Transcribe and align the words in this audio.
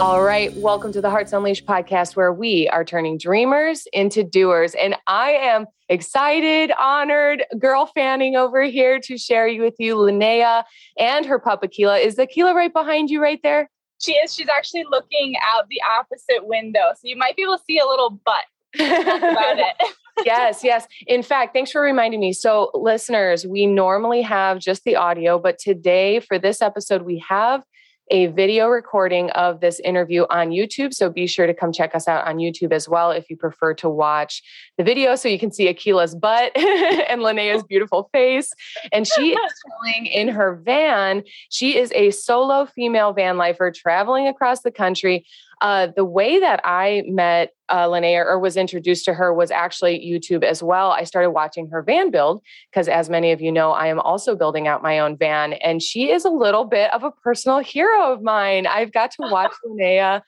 All 0.00 0.24
right. 0.24 0.52
Welcome 0.56 0.90
to 0.92 1.00
the 1.00 1.08
Hearts 1.08 1.32
Unleashed 1.32 1.66
podcast, 1.66 2.16
where 2.16 2.32
we 2.32 2.68
are 2.68 2.84
turning 2.84 3.16
dreamers 3.16 3.86
into 3.92 4.24
doers. 4.24 4.74
And 4.74 4.96
I 5.06 5.30
am 5.30 5.66
excited, 5.88 6.72
honored, 6.80 7.44
girl 7.60 7.86
fanning 7.86 8.34
over 8.34 8.64
here 8.64 8.98
to 8.98 9.16
share 9.16 9.46
you 9.46 9.62
with 9.62 9.76
you 9.78 9.94
Linnea 9.94 10.64
and 10.98 11.24
her 11.24 11.38
pup 11.38 11.62
Akila. 11.62 12.04
Is 12.04 12.16
Akila 12.16 12.54
right 12.54 12.72
behind 12.72 13.08
you 13.08 13.22
right 13.22 13.38
there? 13.44 13.70
She 14.02 14.14
is. 14.14 14.34
She's 14.34 14.48
actually 14.48 14.84
looking 14.90 15.36
out 15.40 15.68
the 15.68 15.80
opposite 15.96 16.44
window. 16.48 16.92
So 16.96 17.02
you 17.06 17.16
might 17.16 17.36
be 17.36 17.42
able 17.42 17.56
to 17.56 17.64
see 17.64 17.78
a 17.78 17.86
little 17.86 18.10
butt. 18.10 18.44
about 18.74 19.58
it. 19.58 19.76
yes, 20.24 20.62
yes. 20.62 20.86
In 21.06 21.22
fact, 21.22 21.54
thanks 21.54 21.70
for 21.70 21.80
reminding 21.80 22.20
me. 22.20 22.32
So, 22.32 22.70
listeners, 22.74 23.46
we 23.46 23.66
normally 23.66 24.22
have 24.22 24.58
just 24.58 24.84
the 24.84 24.96
audio, 24.96 25.38
but 25.38 25.58
today 25.58 26.20
for 26.20 26.38
this 26.38 26.62
episode, 26.62 27.02
we 27.02 27.18
have 27.28 27.64
a 28.10 28.26
video 28.26 28.68
recording 28.68 29.30
of 29.30 29.60
this 29.60 29.80
interview 29.80 30.24
on 30.28 30.50
YouTube. 30.50 30.92
So 30.92 31.08
be 31.08 31.26
sure 31.26 31.46
to 31.46 31.54
come 31.54 31.72
check 31.72 31.94
us 31.94 32.06
out 32.06 32.26
on 32.26 32.36
YouTube 32.36 32.72
as 32.72 32.88
well 32.88 33.10
if 33.10 33.30
you 33.30 33.36
prefer 33.36 33.74
to 33.74 33.88
watch 33.88 34.42
the 34.76 34.84
video 34.84 35.14
so 35.16 35.28
you 35.28 35.38
can 35.38 35.50
see 35.50 35.72
Akila's 35.72 36.14
butt 36.14 36.52
and 36.56 37.22
Linnea's 37.22 37.62
beautiful 37.62 38.10
face. 38.12 38.52
And 38.92 39.06
she 39.06 39.32
is 39.32 39.52
traveling 39.66 40.06
in 40.06 40.28
her 40.28 40.56
van. 40.56 41.22
She 41.48 41.78
is 41.78 41.92
a 41.94 42.10
solo 42.10 42.66
female 42.66 43.12
van 43.12 43.38
lifer 43.38 43.70
traveling 43.70 44.28
across 44.28 44.60
the 44.60 44.70
country 44.70 45.24
uh, 45.60 45.88
the 45.94 46.04
way 46.04 46.38
that 46.40 46.60
I 46.64 47.02
met 47.06 47.50
uh, 47.68 47.86
Linnea 47.86 48.24
or 48.24 48.38
was 48.38 48.56
introduced 48.56 49.04
to 49.06 49.14
her 49.14 49.32
was 49.32 49.50
actually 49.50 49.98
YouTube 49.98 50.44
as 50.44 50.62
well. 50.62 50.90
I 50.90 51.04
started 51.04 51.30
watching 51.30 51.68
her 51.70 51.82
van 51.82 52.10
build 52.10 52.42
because, 52.70 52.88
as 52.88 53.08
many 53.08 53.32
of 53.32 53.40
you 53.40 53.50
know, 53.50 53.70
I 53.72 53.86
am 53.86 54.00
also 54.00 54.36
building 54.36 54.68
out 54.68 54.82
my 54.82 54.98
own 54.98 55.16
van, 55.16 55.54
and 55.54 55.82
she 55.82 56.10
is 56.10 56.24
a 56.24 56.30
little 56.30 56.64
bit 56.64 56.92
of 56.92 57.04
a 57.04 57.10
personal 57.10 57.58
hero 57.58 58.12
of 58.12 58.22
mine. 58.22 58.66
I've 58.66 58.92
got 58.92 59.10
to 59.12 59.28
watch 59.30 59.52
Linnea 59.66 60.22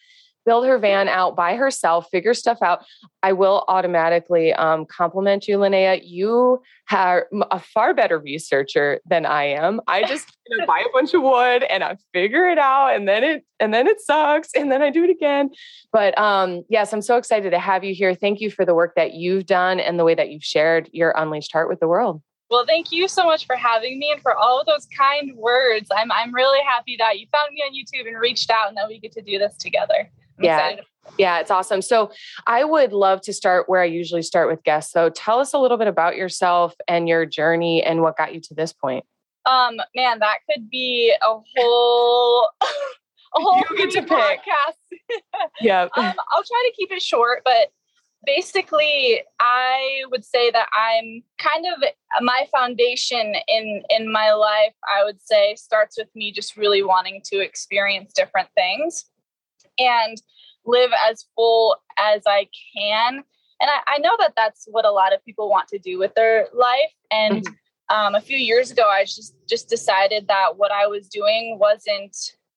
build 0.47 0.65
her 0.65 0.79
van 0.79 1.09
out 1.09 1.37
by 1.37 1.57
herself, 1.57 2.09
figure 2.11 2.33
stuff 2.33 2.59
out. 2.63 2.85
I 3.23 3.33
will 3.33 3.65
automatically 3.69 4.53
um, 4.55 4.87
compliment 4.87 5.49
you, 5.49 5.59
Linnea. 5.59 6.01
You 6.03 6.63
are 6.93 7.29
a 7.51 7.59
far 7.59 7.93
better 7.93 8.19
researcher 8.19 9.01
than 9.05 9.27
I 9.27 9.45
am. 9.45 9.81
I 9.89 10.05
just 10.09 10.33
you 10.47 10.57
know, 10.57 10.67
buy 10.67 10.79
a 10.79 10.93
bunch 10.93 11.13
of 11.13 11.23
wood 11.23 11.65
and 11.65 11.83
I 11.83 11.97
figure 12.15 12.49
it 12.49 12.59
out, 12.59 12.95
and 12.95 13.07
then 13.07 13.25
it 13.25 13.45
and 13.59 13.75
then 13.75 13.87
it 13.87 14.01
sucks, 14.01 14.51
and 14.55 14.71
then 14.71 14.81
I 14.81 14.91
do 14.91 15.05
it 15.05 15.11
again. 15.11 15.51
But 15.93 16.17
um, 16.17 16.63
yes, 16.71 16.93
I'm 16.93 17.03
so 17.03 17.17
excited 17.17 17.51
to 17.51 17.59
have 17.59 17.85
you 17.85 17.95
here. 17.95 18.15
Thank 18.15 18.41
you 18.41 18.51
for 18.51 18.65
the 18.65 18.75
work 18.75 18.95
that 18.95 19.15
you've 19.15 19.47
done 19.47 19.81
and 19.81 19.99
the 19.99 20.05
way 20.05 20.15
that 20.15 20.31
you've 20.31 20.45
shared 20.45 20.89
your 20.93 21.13
unleashed 21.17 21.53
heart 21.53 21.69
with 21.69 21.81
the 21.81 21.89
world. 21.89 22.23
Well, 22.49 22.65
thank 22.65 22.93
you 22.93 23.09
so 23.09 23.25
much 23.25 23.45
for 23.45 23.57
having 23.57 23.99
me 23.99 24.13
and 24.13 24.23
for 24.23 24.37
all 24.37 24.61
of 24.61 24.67
those 24.67 24.87
kind 24.97 25.37
words. 25.37 25.89
I'm 25.95 26.13
I'm 26.13 26.33
really 26.33 26.65
happy 26.65 26.97
that 26.99 27.19
you 27.19 27.27
found 27.33 27.53
me 27.53 27.63
on 27.63 27.75
YouTube 27.75 28.07
and 28.07 28.21
reached 28.21 28.51
out 28.51 28.69
and 28.69 28.77
that 28.77 28.87
we 28.87 29.01
get 29.01 29.11
to 29.13 29.23
do 29.23 29.39
this 29.39 29.57
together. 29.57 30.09
I'm 30.39 30.45
yeah. 30.45 30.69
Excited. 30.69 30.85
Yeah, 31.19 31.39
it's 31.39 31.51
awesome. 31.51 31.83
So 31.83 32.11
I 32.47 32.65
would 32.65 32.93
love 32.93 33.21
to 33.23 33.33
start 33.33 33.69
where 33.69 33.81
I 33.81 33.85
usually 33.85 34.23
start 34.23 34.49
with 34.49 34.63
guests. 34.65 34.93
So 34.93 35.11
tell 35.11 35.39
us 35.39 35.53
a 35.53 35.59
little 35.59 35.77
bit 35.77 35.89
about 35.89 36.17
yourself 36.17 36.75
and 36.89 37.09
your 37.09 37.25
journey 37.25 37.83
and 37.83 38.03
what 38.03 38.17
got 38.17 38.35
you 38.35 38.41
to 38.41 38.55
this 38.55 38.73
point. 38.73 39.05
Um, 39.45 39.77
man, 39.95 40.19
that 40.19 40.39
could 40.51 40.69
be 40.69 41.15
a 41.23 41.39
whole 41.57 42.49
a 42.61 43.41
whole 43.41 43.63
you 43.71 43.77
get 43.77 43.91
to 43.93 44.03
podcast. 44.03 44.99
yeah. 45.61 45.83
um, 45.83 45.91
I'll 45.97 46.45
try 46.45 46.69
to 46.69 46.73
keep 46.77 46.91
it 46.91 47.03
short, 47.03 47.43
but 47.45 47.71
basically 48.25 49.23
I 49.39 50.03
would 50.11 50.25
say 50.25 50.51
that 50.51 50.67
I'm 50.75 51.23
kind 51.39 51.65
of 51.67 51.89
my 52.23 52.47
foundation 52.51 53.35
in 53.47 53.83
in 53.89 54.11
my 54.11 54.33
life, 54.33 54.75
I 54.93 55.05
would 55.05 55.21
say 55.23 55.55
starts 55.55 55.97
with 55.97 56.09
me 56.17 56.33
just 56.33 56.57
really 56.57 56.83
wanting 56.83 57.23
to 57.27 57.41
experience 57.41 58.13
different 58.13 58.49
things 58.57 59.05
and 59.79 60.21
live 60.65 60.91
as 61.09 61.27
full 61.35 61.77
as 61.99 62.23
I 62.27 62.49
can. 62.77 63.23
And 63.61 63.71
I, 63.71 63.95
I, 63.95 63.99
know 63.99 64.15
that 64.19 64.35
that's 64.37 64.67
what 64.71 64.85
a 64.85 64.91
lot 64.91 65.15
of 65.15 65.25
people 65.25 65.49
want 65.49 65.69
to 65.69 65.79
do 65.79 65.99
with 65.99 66.15
their 66.15 66.49
life. 66.53 66.93
And 67.11 67.43
mm-hmm. 67.43 67.97
um, 67.97 68.15
a 68.15 68.21
few 68.21 68.37
years 68.37 68.71
ago, 68.71 68.89
I 68.89 69.05
just 69.05 69.35
just 69.49 69.69
decided 69.69 70.29
that 70.29 70.57
what 70.57 70.73
I 70.73 70.87
was 70.87 71.09
doing 71.09 71.59
wasn't 71.59 72.17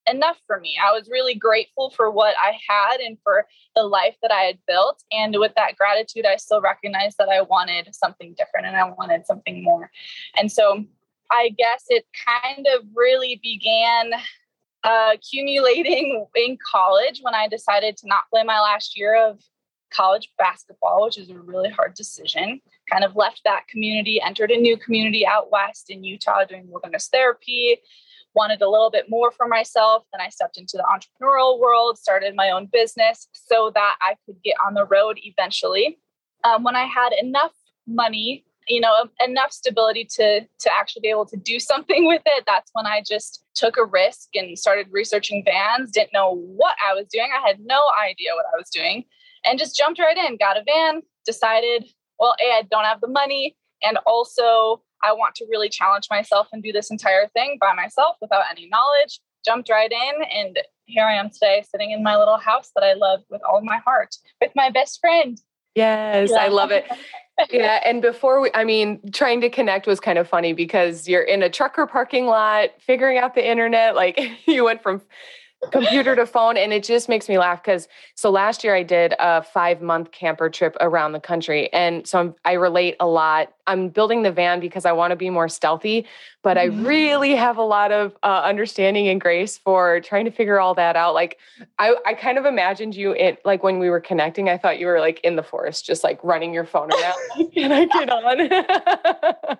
enough 0.09 0.38
for 0.47 0.59
me. 0.59 0.75
I 0.84 0.91
was 0.91 1.09
really 1.09 1.35
grateful 1.35 1.91
for 1.91 2.09
what 2.09 2.35
I 2.41 2.57
had 2.68 3.00
and 3.00 3.18
for 3.24 3.46
the 3.75 3.84
life 3.84 4.16
that 4.22 4.31
I 4.31 4.41
had 4.41 4.57
built. 4.68 5.03
And 5.12 5.36
with 5.38 5.53
that 5.56 5.78
gratitude, 5.78 6.25
I 6.25 6.36
still 6.38 6.62
recognized 6.62 7.18
that 7.19 7.30
I 7.30 7.41
wanted 7.41 7.94
something 7.94 8.34
different 8.38 8.68
and 8.68 8.75
I 8.75 8.86
wanted 8.86 9.25
something 9.25 9.63
more. 9.63 9.91
And 10.38 10.51
so 10.51 10.84
I 11.31 11.53
guess 11.57 11.86
it 11.90 12.06
kind 12.25 12.68
of 12.75 12.86
really 12.96 13.40
began 13.41 14.12
accumulating 14.84 16.26
in 16.36 16.58
college 16.72 17.20
when 17.22 17.36
I 17.36 17.48
decided 17.48 17.98
to 17.98 18.08
not 18.08 18.30
play 18.30 18.44
my 18.44 18.60
last 18.60 18.98
year 18.98 19.16
of 19.16 19.40
college 19.92 20.30
basketball, 20.38 21.06
which 21.06 21.18
is 21.18 21.30
a 21.30 21.40
really 21.40 21.70
hard 21.70 21.96
decision. 21.96 22.62
Kind 22.90 23.04
of 23.04 23.16
left 23.16 23.42
that 23.46 23.68
community, 23.68 24.22
entered 24.22 24.52
a 24.52 24.58
new 24.58 24.78
community 24.78 25.26
out 25.26 25.52
west 25.52 25.90
in 25.90 26.04
Utah 26.04 26.46
doing 26.46 26.66
wilderness 26.68 27.10
therapy. 27.12 27.78
Wanted 28.36 28.62
a 28.62 28.70
little 28.70 28.92
bit 28.92 29.10
more 29.10 29.32
for 29.32 29.48
myself. 29.48 30.04
Then 30.14 30.22
I 30.22 30.30
stepped 30.30 30.58
into 30.58 30.78
the 30.78 30.84
entrepreneurial 30.84 31.60
world, 31.60 31.98
started 31.98 32.36
my 32.36 32.52
own 32.52 32.68
business 32.72 33.28
so 33.34 33.72
that 33.74 33.96
I 34.02 34.16
could 34.26 34.42
get 34.44 34.56
on 34.66 34.76
the 34.76 34.86
road 34.86 35.20
eventually. 35.24 35.98
Um, 36.44 36.64
when 36.64 36.76
I 36.76 36.86
had 36.86 37.12
enough 37.20 37.54
money 37.88 38.46
you 38.69 38.80
know 38.80 39.06
enough 39.25 39.52
stability 39.52 40.06
to 40.06 40.41
to 40.59 40.69
actually 40.74 41.02
be 41.02 41.09
able 41.09 41.25
to 41.25 41.38
do 41.38 41.59
something 41.72 42.06
with 42.06 42.22
it 42.25 42.44
that's 42.47 42.69
when 42.74 42.85
i 42.85 43.02
just 43.06 43.44
took 43.56 43.78
a 43.78 43.85
risk 43.85 44.30
and 44.35 44.57
started 44.57 44.88
researching 44.91 45.44
vans 45.44 45.91
didn't 45.91 46.13
know 46.13 46.35
what 46.35 46.75
i 46.88 46.94
was 46.94 47.07
doing 47.12 47.30
i 47.35 47.46
had 47.46 47.59
no 47.62 47.81
idea 48.02 48.30
what 48.35 48.46
i 48.53 48.57
was 48.57 48.69
doing 48.69 49.03
and 49.46 49.59
just 49.59 49.75
jumped 49.75 50.00
right 50.00 50.18
in 50.18 50.38
got 50.38 50.57
a 50.57 50.63
van 50.63 51.02
decided 51.25 51.85
well 52.19 52.35
a 52.41 52.46
i 52.52 52.62
don't 52.69 52.85
have 52.85 53.02
the 53.02 53.07
money 53.07 53.56
and 53.84 53.97
also 54.06 54.81
i 55.03 55.12
want 55.12 55.36
to 55.36 55.46
really 55.50 55.69
challenge 55.69 56.07
myself 56.09 56.47
and 56.53 56.63
do 56.63 56.72
this 56.72 56.91
entire 56.91 57.28
thing 57.30 57.57
by 57.59 57.74
myself 57.74 58.16
without 58.22 58.44
any 58.50 58.69
knowledge 58.69 59.19
jumped 59.46 59.69
right 59.69 59.91
in 59.91 60.24
and 60.34 60.59
here 60.86 61.06
i 61.06 61.13
am 61.13 61.30
today 61.30 61.63
sitting 61.69 61.91
in 61.91 62.03
my 62.03 62.18
little 62.18 62.38
house 62.38 62.72
that 62.75 62.84
i 62.84 62.94
love 62.94 63.22
with 63.30 63.41
all 63.50 63.62
my 63.62 63.78
heart 63.78 64.16
with 64.41 64.51
my 64.56 64.69
best 64.69 65.00
friend 65.00 65.41
Yes, 65.80 66.30
yeah. 66.32 66.38
I 66.38 66.48
love 66.50 66.72
it. 66.72 66.86
yeah. 67.50 67.82
And 67.86 68.02
before 68.02 68.42
we, 68.42 68.50
I 68.54 68.64
mean, 68.64 69.00
trying 69.12 69.42
to 69.42 69.50
connect 69.50 69.88
was 69.88 70.00
kind 70.00 70.18
of 70.18 70.28
funny 70.28 70.54
because 70.54 71.08
you're 71.08 71.24
in 71.24 71.42
a 71.42 71.50
trucker 71.50 71.88
parking 71.88 72.26
lot, 72.26 72.70
figuring 72.80 73.18
out 73.18 73.34
the 73.36 73.48
internet. 73.48 73.96
Like 73.96 74.20
you 74.46 74.66
went 74.66 74.84
from 74.84 75.02
computer 75.72 76.16
to 76.16 76.25
phone 76.25 76.56
and 76.56 76.72
it 76.72 76.84
just 76.84 77.09
makes 77.09 77.28
me 77.28 77.38
laugh 77.38 77.62
because 77.62 77.90
so 78.16 78.30
last 78.30 78.64
year 78.64 78.74
i 78.74 78.81
did 78.81 79.14
a 79.20 79.44
five 79.44 79.81
month 79.81 80.12
camper 80.12 80.50
trip 80.50 80.75
around 80.80 81.12
the 81.12 81.20
country 81.20 81.72
and 81.74 82.08
so 82.08 82.20
I'm, 82.20 82.36
i 82.46 82.53
relate 82.53 82.96
a 83.00 83.08
lot. 83.08 83.53
I'm 83.68 83.90
building 83.90 84.24
the 84.24 84.31
van 84.31 84.62
because 84.62 84.86
i 84.86 84.94
want 84.94 85.12
to 85.12 85.18
be 85.18 85.30
more 85.30 85.50
stealthy 85.50 86.06
but 86.44 86.58
i 86.58 86.66
really 86.66 87.36
have 87.36 87.58
a 87.58 87.64
lot 87.64 87.92
of 87.92 88.16
uh, 88.24 88.42
understanding 88.46 89.09
and 89.09 89.19
grace 89.19 89.58
for 89.58 90.00
trying 90.00 90.24
to 90.25 90.31
figure 90.31 90.62
all 90.62 90.74
that 90.75 90.96
out 90.96 91.14
like 91.14 91.38
I, 91.78 91.96
I 92.06 92.14
kind 92.14 92.38
of 92.38 92.46
imagined 92.46 92.96
you 92.96 93.12
in 93.12 93.38
like 93.44 93.62
when 93.62 93.80
we 93.80 93.90
were 93.90 94.00
connecting 94.00 94.48
i 94.48 94.58
thought 94.58 94.80
you 94.80 94.88
were 94.88 95.02
like 95.02 95.19
in 95.25 95.36
the 95.36 95.44
forest 95.44 95.86
just 95.86 96.06
like 96.06 96.24
running 96.24 96.53
your 96.53 96.66
phone 96.66 96.90
around 96.94 97.52
can 97.53 97.72
i 97.74 97.86
get 97.86 98.09
on? 98.09 98.40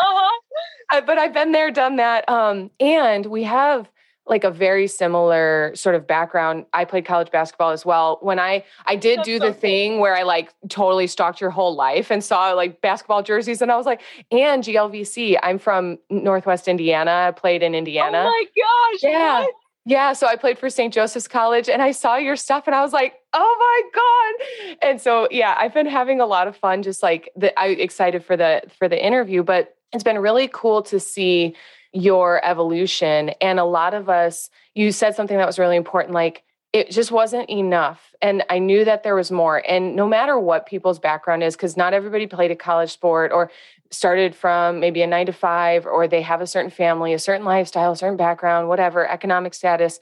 Uh-huh. 0.00 1.00
but 1.06 1.16
i've 1.16 1.32
been 1.32 1.52
there 1.52 1.70
done 1.70 1.96
that 1.96 2.28
um, 2.28 2.70
and 2.80 3.26
we 3.26 3.44
have 3.44 3.88
like 4.28 4.44
a 4.44 4.50
very 4.50 4.86
similar 4.86 5.72
sort 5.74 5.94
of 5.94 6.06
background. 6.06 6.66
I 6.72 6.84
played 6.84 7.04
college 7.04 7.30
basketball 7.30 7.70
as 7.70 7.84
well. 7.84 8.18
When 8.20 8.38
I 8.38 8.64
I 8.86 8.96
did 8.96 9.22
do 9.22 9.38
the 9.38 9.52
thing 9.52 9.98
where 10.00 10.16
I 10.16 10.22
like 10.22 10.52
totally 10.68 11.06
stalked 11.06 11.40
your 11.40 11.50
whole 11.50 11.74
life 11.74 12.10
and 12.10 12.22
saw 12.22 12.52
like 12.52 12.80
basketball 12.80 13.22
jerseys 13.22 13.62
and 13.62 13.72
I 13.72 13.76
was 13.76 13.86
like, 13.86 14.02
and 14.30 14.62
GLVC. 14.62 15.38
I'm 15.42 15.58
from 15.58 15.98
Northwest 16.10 16.68
Indiana. 16.68 17.28
I 17.28 17.30
played 17.30 17.62
in 17.62 17.74
oh 17.74 17.78
Indiana. 17.78 18.24
Oh 18.26 18.30
my 18.30 18.44
gosh. 18.56 19.00
Yeah. 19.02 19.40
What? 19.40 19.54
Yeah, 19.86 20.12
so 20.12 20.26
I 20.26 20.36
played 20.36 20.58
for 20.58 20.68
St. 20.68 20.92
Joseph's 20.92 21.26
College 21.26 21.66
and 21.70 21.80
I 21.80 21.92
saw 21.92 22.16
your 22.16 22.36
stuff 22.36 22.66
and 22.66 22.76
I 22.76 22.82
was 22.82 22.92
like, 22.92 23.14
"Oh 23.32 23.56
my 23.58 24.74
god." 24.74 24.76
And 24.82 25.00
so 25.00 25.28
yeah, 25.30 25.54
I've 25.56 25.72
been 25.72 25.86
having 25.86 26.20
a 26.20 26.26
lot 26.26 26.46
of 26.46 26.54
fun 26.54 26.82
just 26.82 27.02
like 27.02 27.30
the, 27.34 27.58
I 27.58 27.68
excited 27.68 28.22
for 28.22 28.36
the 28.36 28.64
for 28.78 28.86
the 28.86 29.02
interview, 29.02 29.42
but 29.42 29.74
it's 29.94 30.04
been 30.04 30.18
really 30.18 30.50
cool 30.52 30.82
to 30.82 31.00
see 31.00 31.56
your 31.92 32.44
evolution. 32.44 33.30
And 33.40 33.58
a 33.58 33.64
lot 33.64 33.94
of 33.94 34.08
us, 34.08 34.50
you 34.74 34.92
said 34.92 35.14
something 35.14 35.36
that 35.36 35.46
was 35.46 35.58
really 35.58 35.76
important 35.76 36.14
like, 36.14 36.44
it 36.72 36.90
just 36.90 37.10
wasn't 37.10 37.48
enough. 37.48 38.14
And 38.20 38.44
I 38.50 38.58
knew 38.58 38.84
that 38.84 39.02
there 39.02 39.14
was 39.14 39.30
more. 39.30 39.62
And 39.66 39.96
no 39.96 40.06
matter 40.06 40.38
what 40.38 40.66
people's 40.66 40.98
background 40.98 41.42
is, 41.42 41.56
because 41.56 41.78
not 41.78 41.94
everybody 41.94 42.26
played 42.26 42.50
a 42.50 42.56
college 42.56 42.92
sport 42.92 43.32
or 43.32 43.50
started 43.90 44.34
from 44.34 44.78
maybe 44.78 45.00
a 45.00 45.06
nine 45.06 45.26
to 45.26 45.32
five, 45.32 45.86
or 45.86 46.06
they 46.06 46.20
have 46.20 46.42
a 46.42 46.46
certain 46.46 46.70
family, 46.70 47.14
a 47.14 47.18
certain 47.18 47.46
lifestyle, 47.46 47.92
a 47.92 47.96
certain 47.96 48.18
background, 48.18 48.68
whatever, 48.68 49.08
economic 49.08 49.54
status, 49.54 49.98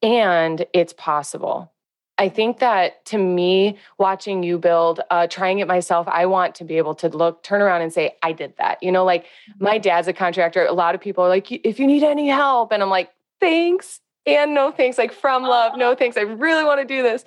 and 0.00 0.64
it's 0.72 0.92
possible. 0.92 1.72
I 2.18 2.28
think 2.30 2.60
that 2.60 3.04
to 3.06 3.18
me, 3.18 3.78
watching 3.98 4.42
you 4.42 4.58
build, 4.58 5.00
uh, 5.10 5.26
trying 5.26 5.58
it 5.58 5.68
myself, 5.68 6.08
I 6.08 6.26
want 6.26 6.54
to 6.56 6.64
be 6.64 6.78
able 6.78 6.94
to 6.96 7.08
look, 7.08 7.42
turn 7.42 7.60
around 7.60 7.82
and 7.82 7.92
say, 7.92 8.16
I 8.22 8.32
did 8.32 8.54
that. 8.56 8.82
You 8.82 8.90
know, 8.90 9.04
like 9.04 9.24
mm-hmm. 9.24 9.64
my 9.64 9.78
dad's 9.78 10.08
a 10.08 10.12
contractor. 10.12 10.64
A 10.64 10.72
lot 10.72 10.94
of 10.94 11.00
people 11.00 11.24
are 11.24 11.28
like, 11.28 11.52
if 11.52 11.78
you 11.78 11.86
need 11.86 12.02
any 12.02 12.28
help, 12.28 12.72
and 12.72 12.82
I'm 12.82 12.90
like, 12.90 13.10
thanks 13.38 14.00
and 14.26 14.54
no 14.54 14.72
thanks, 14.72 14.98
like 14.98 15.12
from 15.12 15.42
love, 15.42 15.76
no 15.76 15.94
thanks. 15.94 16.16
I 16.16 16.22
really 16.22 16.64
want 16.64 16.80
to 16.80 16.86
do 16.86 17.02
this. 17.02 17.24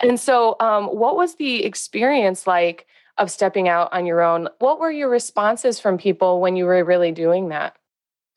And 0.00 0.20
so, 0.20 0.56
um, 0.60 0.86
what 0.86 1.16
was 1.16 1.36
the 1.36 1.64
experience 1.64 2.46
like 2.46 2.86
of 3.18 3.30
stepping 3.30 3.68
out 3.68 3.92
on 3.92 4.06
your 4.06 4.20
own? 4.22 4.48
What 4.58 4.78
were 4.80 4.90
your 4.90 5.08
responses 5.08 5.80
from 5.80 5.98
people 5.98 6.40
when 6.40 6.56
you 6.56 6.66
were 6.66 6.84
really 6.84 7.12
doing 7.12 7.48
that? 7.48 7.76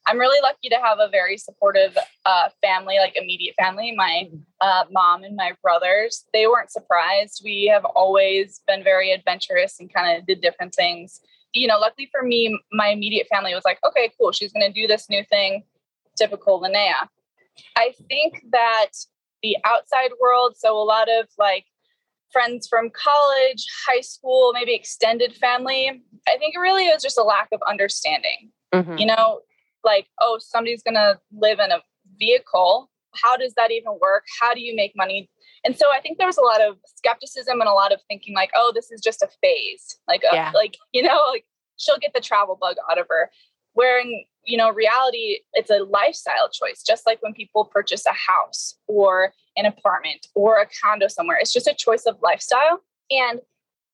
I'm 0.07 0.19
really 0.19 0.39
lucky 0.41 0.69
to 0.69 0.75
have 0.75 0.99
a 0.99 1.09
very 1.09 1.37
supportive 1.37 1.97
uh, 2.25 2.49
family, 2.61 2.97
like 2.99 3.15
immediate 3.15 3.55
family. 3.59 3.93
My 3.95 4.29
uh, 4.61 4.83
mom 4.91 5.23
and 5.23 5.35
my 5.35 5.53
brothers, 5.63 6.25
they 6.33 6.45
weren't 6.47 6.71
surprised. 6.71 7.41
We 7.43 7.65
have 7.73 7.85
always 7.85 8.61
been 8.67 8.83
very 8.83 9.11
adventurous 9.11 9.79
and 9.79 9.91
kind 9.91 10.17
of 10.17 10.25
did 10.27 10.41
different 10.41 10.75
things. 10.75 11.21
You 11.53 11.67
know, 11.67 11.79
luckily 11.79 12.09
for 12.11 12.21
me, 12.21 12.59
my 12.71 12.89
immediate 12.89 13.27
family 13.31 13.55
was 13.55 13.65
like, 13.65 13.79
okay, 13.85 14.11
cool, 14.19 14.31
she's 14.31 14.51
going 14.51 14.71
to 14.71 14.81
do 14.81 14.87
this 14.87 15.09
new 15.09 15.23
thing. 15.23 15.63
Typical 16.17 16.61
Linnea. 16.61 17.07
I 17.75 17.93
think 18.07 18.43
that 18.51 18.91
the 19.41 19.57
outside 19.65 20.11
world, 20.21 20.55
so 20.57 20.77
a 20.77 20.83
lot 20.83 21.07
of 21.09 21.27
like 21.39 21.65
friends 22.31 22.67
from 22.67 22.89
college, 22.89 23.65
high 23.87 24.01
school, 24.01 24.51
maybe 24.53 24.73
extended 24.73 25.33
family, 25.33 26.03
I 26.27 26.37
think 26.37 26.55
it 26.55 26.59
really 26.59 26.85
is 26.87 27.01
just 27.01 27.17
a 27.17 27.23
lack 27.23 27.47
of 27.53 27.61
understanding. 27.67 28.51
Mm-hmm. 28.73 28.97
You 28.97 29.05
know, 29.07 29.39
like, 29.85 30.07
oh, 30.19 30.39
somebody's 30.39 30.83
going 30.83 30.95
to 30.95 31.19
live 31.31 31.59
in 31.59 31.71
a 31.71 31.79
vehicle. 32.19 32.89
How 33.13 33.37
does 33.37 33.53
that 33.55 33.71
even 33.71 33.93
work? 34.01 34.23
How 34.41 34.53
do 34.53 34.59
you 34.59 34.75
make 34.75 34.93
money? 34.95 35.29
And 35.63 35.77
so 35.77 35.85
I 35.93 36.01
think 36.01 36.17
there 36.17 36.27
was 36.27 36.37
a 36.37 36.41
lot 36.41 36.61
of 36.61 36.77
skepticism 36.85 37.61
and 37.61 37.69
a 37.69 37.73
lot 37.73 37.93
of 37.93 37.99
thinking 38.07 38.35
like, 38.35 38.51
oh, 38.55 38.71
this 38.75 38.91
is 38.91 39.01
just 39.01 39.21
a 39.21 39.29
phase. 39.41 39.97
Like, 40.07 40.21
uh, 40.25 40.35
yeah. 40.35 40.51
like, 40.53 40.75
you 40.91 41.01
know, 41.01 41.23
like 41.31 41.45
she'll 41.77 41.97
get 41.97 42.13
the 42.13 42.21
travel 42.21 42.57
bug 42.59 42.75
out 42.91 42.99
of 42.99 43.07
her. 43.09 43.29
Where 43.73 43.99
in, 43.99 44.23
you 44.45 44.57
know, 44.57 44.71
reality, 44.71 45.39
it's 45.53 45.69
a 45.69 45.83
lifestyle 45.83 46.49
choice, 46.49 46.81
just 46.85 47.05
like 47.05 47.21
when 47.21 47.33
people 47.33 47.65
purchase 47.65 48.05
a 48.05 48.13
house 48.13 48.75
or 48.87 49.33
an 49.57 49.65
apartment 49.65 50.27
or 50.33 50.59
a 50.59 50.67
condo 50.81 51.07
somewhere. 51.07 51.37
It's 51.39 51.51
just 51.51 51.67
a 51.67 51.73
choice 51.73 52.05
of 52.05 52.17
lifestyle. 52.21 52.81
And 53.11 53.41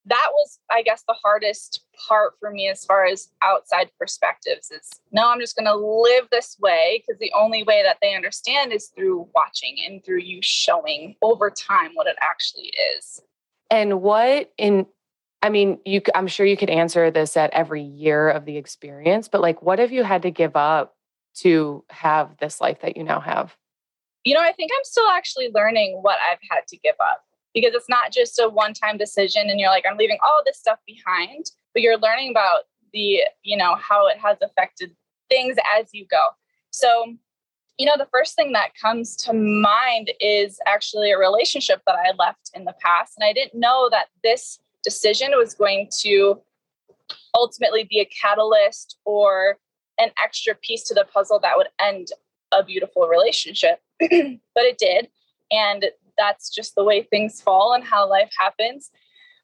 that 0.05 0.29
was 0.33 0.59
i 0.71 0.81
guess 0.81 1.03
the 1.07 1.15
hardest 1.23 1.81
part 2.07 2.33
for 2.39 2.51
me 2.51 2.67
as 2.67 2.83
far 2.85 3.05
as 3.05 3.29
outside 3.43 3.89
perspectives 3.99 4.71
is 4.71 4.89
no 5.11 5.29
i'm 5.29 5.39
just 5.39 5.55
going 5.55 5.65
to 5.65 5.75
live 5.75 6.27
this 6.31 6.57
way 6.59 7.03
because 7.05 7.19
the 7.19 7.31
only 7.37 7.63
way 7.63 7.83
that 7.83 7.97
they 8.01 8.15
understand 8.15 8.73
is 8.73 8.87
through 8.95 9.27
watching 9.35 9.75
and 9.85 10.03
through 10.03 10.19
you 10.19 10.39
showing 10.41 11.15
over 11.21 11.49
time 11.49 11.91
what 11.93 12.07
it 12.07 12.15
actually 12.21 12.71
is. 12.97 13.21
And 13.69 14.01
what 14.01 14.51
in 14.57 14.85
i 15.41 15.49
mean 15.49 15.79
you 15.85 16.01
i'm 16.15 16.27
sure 16.27 16.45
you 16.45 16.57
could 16.57 16.69
answer 16.69 17.11
this 17.11 17.37
at 17.37 17.51
every 17.51 17.81
year 17.81 18.29
of 18.29 18.45
the 18.45 18.57
experience 18.57 19.27
but 19.27 19.41
like 19.41 19.61
what 19.61 19.79
have 19.79 19.91
you 19.91 20.03
had 20.03 20.23
to 20.23 20.31
give 20.31 20.55
up 20.55 20.95
to 21.33 21.83
have 21.89 22.35
this 22.39 22.59
life 22.59 22.81
that 22.81 22.97
you 22.97 23.03
now 23.03 23.21
have? 23.21 23.55
You 24.25 24.35
know 24.35 24.41
i 24.41 24.51
think 24.51 24.71
i'm 24.71 24.83
still 24.83 25.07
actually 25.07 25.49
learning 25.53 25.99
what 26.01 26.17
i've 26.29 26.39
had 26.49 26.67
to 26.67 26.77
give 26.77 26.95
up 26.99 27.23
because 27.53 27.73
it's 27.73 27.89
not 27.89 28.11
just 28.11 28.39
a 28.39 28.47
one 28.47 28.73
time 28.73 28.97
decision 28.97 29.49
and 29.49 29.59
you're 29.59 29.69
like, 29.69 29.85
I'm 29.89 29.97
leaving 29.97 30.17
all 30.23 30.41
this 30.45 30.57
stuff 30.57 30.79
behind, 30.85 31.51
but 31.73 31.81
you're 31.81 31.97
learning 31.97 32.31
about 32.31 32.61
the, 32.93 33.21
you 33.43 33.57
know, 33.57 33.75
how 33.75 34.07
it 34.07 34.17
has 34.17 34.37
affected 34.41 34.95
things 35.29 35.57
as 35.77 35.89
you 35.93 36.05
go. 36.09 36.21
So, 36.71 37.15
you 37.77 37.85
know, 37.85 37.95
the 37.97 38.07
first 38.11 38.35
thing 38.35 38.51
that 38.53 38.75
comes 38.79 39.15
to 39.17 39.33
mind 39.33 40.11
is 40.19 40.59
actually 40.67 41.11
a 41.11 41.17
relationship 41.17 41.81
that 41.85 41.95
I 41.95 42.11
left 42.17 42.51
in 42.53 42.65
the 42.65 42.75
past. 42.81 43.13
And 43.17 43.27
I 43.27 43.33
didn't 43.33 43.59
know 43.59 43.89
that 43.91 44.07
this 44.23 44.59
decision 44.83 45.31
was 45.35 45.53
going 45.53 45.89
to 45.99 46.41
ultimately 47.33 47.87
be 47.89 47.99
a 47.99 48.05
catalyst 48.05 48.97
or 49.05 49.57
an 49.99 50.11
extra 50.21 50.55
piece 50.55 50.83
to 50.83 50.93
the 50.93 51.05
puzzle 51.13 51.39
that 51.39 51.57
would 51.57 51.67
end 51.79 52.07
a 52.51 52.63
beautiful 52.63 53.07
relationship. 53.07 53.79
but 53.99 54.09
it 54.09 54.77
did. 54.77 55.09
And 55.51 55.85
that's 56.21 56.53
just 56.53 56.75
the 56.75 56.83
way 56.83 57.01
things 57.01 57.41
fall 57.41 57.73
and 57.73 57.83
how 57.83 58.07
life 58.07 58.31
happens. 58.37 58.91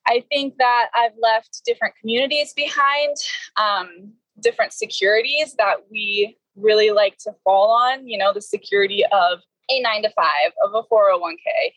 I 0.08 0.24
think 0.32 0.58
that 0.58 0.90
I've 0.96 1.18
left 1.20 1.62
different 1.66 1.96
communities 2.00 2.54
behind, 2.54 3.16
um, 3.58 4.14
different 4.42 4.72
securities 4.72 5.56
that 5.58 5.78
we 5.92 6.38
really 6.56 6.92
like 6.92 7.18
to 7.24 7.34
fall 7.44 7.72
on. 7.72 8.08
You 8.08 8.20
know, 8.20 8.32
the 8.32 8.42
security 8.42 9.04
of 9.12 9.40
a 9.70 9.82
nine 9.82 10.04
to 10.04 10.10
five, 10.12 10.52
of 10.64 10.74
a 10.76 10.84
401k, 10.84 11.74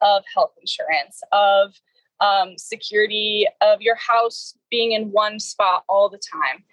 of 0.00 0.22
health 0.32 0.52
insurance, 0.60 1.20
of 1.32 1.74
um, 2.20 2.56
security 2.56 3.46
of 3.60 3.82
your 3.82 3.96
house 3.96 4.54
being 4.70 4.92
in 4.92 5.10
one 5.10 5.38
spot 5.38 5.82
all 5.88 6.08
the 6.08 6.20
time. 6.32 6.64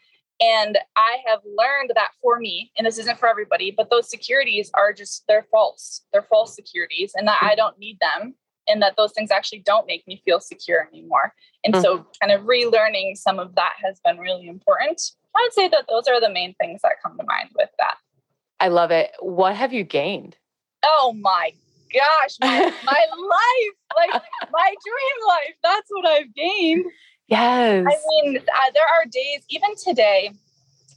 And 0.43 0.77
I 0.97 1.19
have 1.25 1.39
learned 1.45 1.91
that 1.95 2.11
for 2.21 2.37
me, 2.39 2.71
and 2.77 2.85
this 2.85 2.97
isn't 2.97 3.17
for 3.17 3.29
everybody, 3.29 3.71
but 3.71 3.89
those 3.89 4.09
securities 4.09 4.69
are 4.73 4.91
just, 4.91 5.23
they're 5.27 5.47
false. 5.49 6.01
They're 6.11 6.27
false 6.29 6.53
securities, 6.53 7.13
and 7.15 7.25
that 7.27 7.39
I 7.41 7.55
don't 7.55 7.79
need 7.79 7.97
them, 8.01 8.35
and 8.67 8.81
that 8.81 8.95
those 8.97 9.13
things 9.13 9.31
actually 9.31 9.59
don't 9.59 9.87
make 9.87 10.05
me 10.05 10.21
feel 10.25 10.41
secure 10.41 10.89
anymore. 10.91 11.33
And 11.63 11.73
mm-hmm. 11.73 11.81
so, 11.81 12.05
kind 12.21 12.33
of 12.33 12.41
relearning 12.41 13.15
some 13.15 13.39
of 13.39 13.55
that 13.55 13.73
has 13.83 14.01
been 14.03 14.17
really 14.17 14.47
important. 14.47 15.01
I 15.35 15.41
would 15.43 15.53
say 15.53 15.69
that 15.69 15.85
those 15.87 16.07
are 16.07 16.19
the 16.19 16.29
main 16.29 16.55
things 16.55 16.81
that 16.83 16.93
come 17.01 17.17
to 17.17 17.23
mind 17.23 17.49
with 17.55 17.69
that. 17.79 17.95
I 18.59 18.67
love 18.67 18.91
it. 18.91 19.11
What 19.19 19.55
have 19.55 19.71
you 19.71 19.83
gained? 19.83 20.35
Oh 20.83 21.15
my 21.19 21.53
gosh, 21.93 22.37
my, 22.41 22.73
my 22.83 23.05
life, 23.29 23.75
like 23.95 24.21
my 24.51 24.73
dream 24.83 25.27
life. 25.27 25.55
That's 25.63 25.89
what 25.89 26.05
I've 26.05 26.33
gained. 26.33 26.85
Yes. 27.27 27.85
I 27.87 27.95
mean, 28.09 28.37
uh, 28.37 28.71
there 28.73 28.83
are 28.83 29.05
days, 29.05 29.45
even 29.49 29.71
today, 29.75 30.31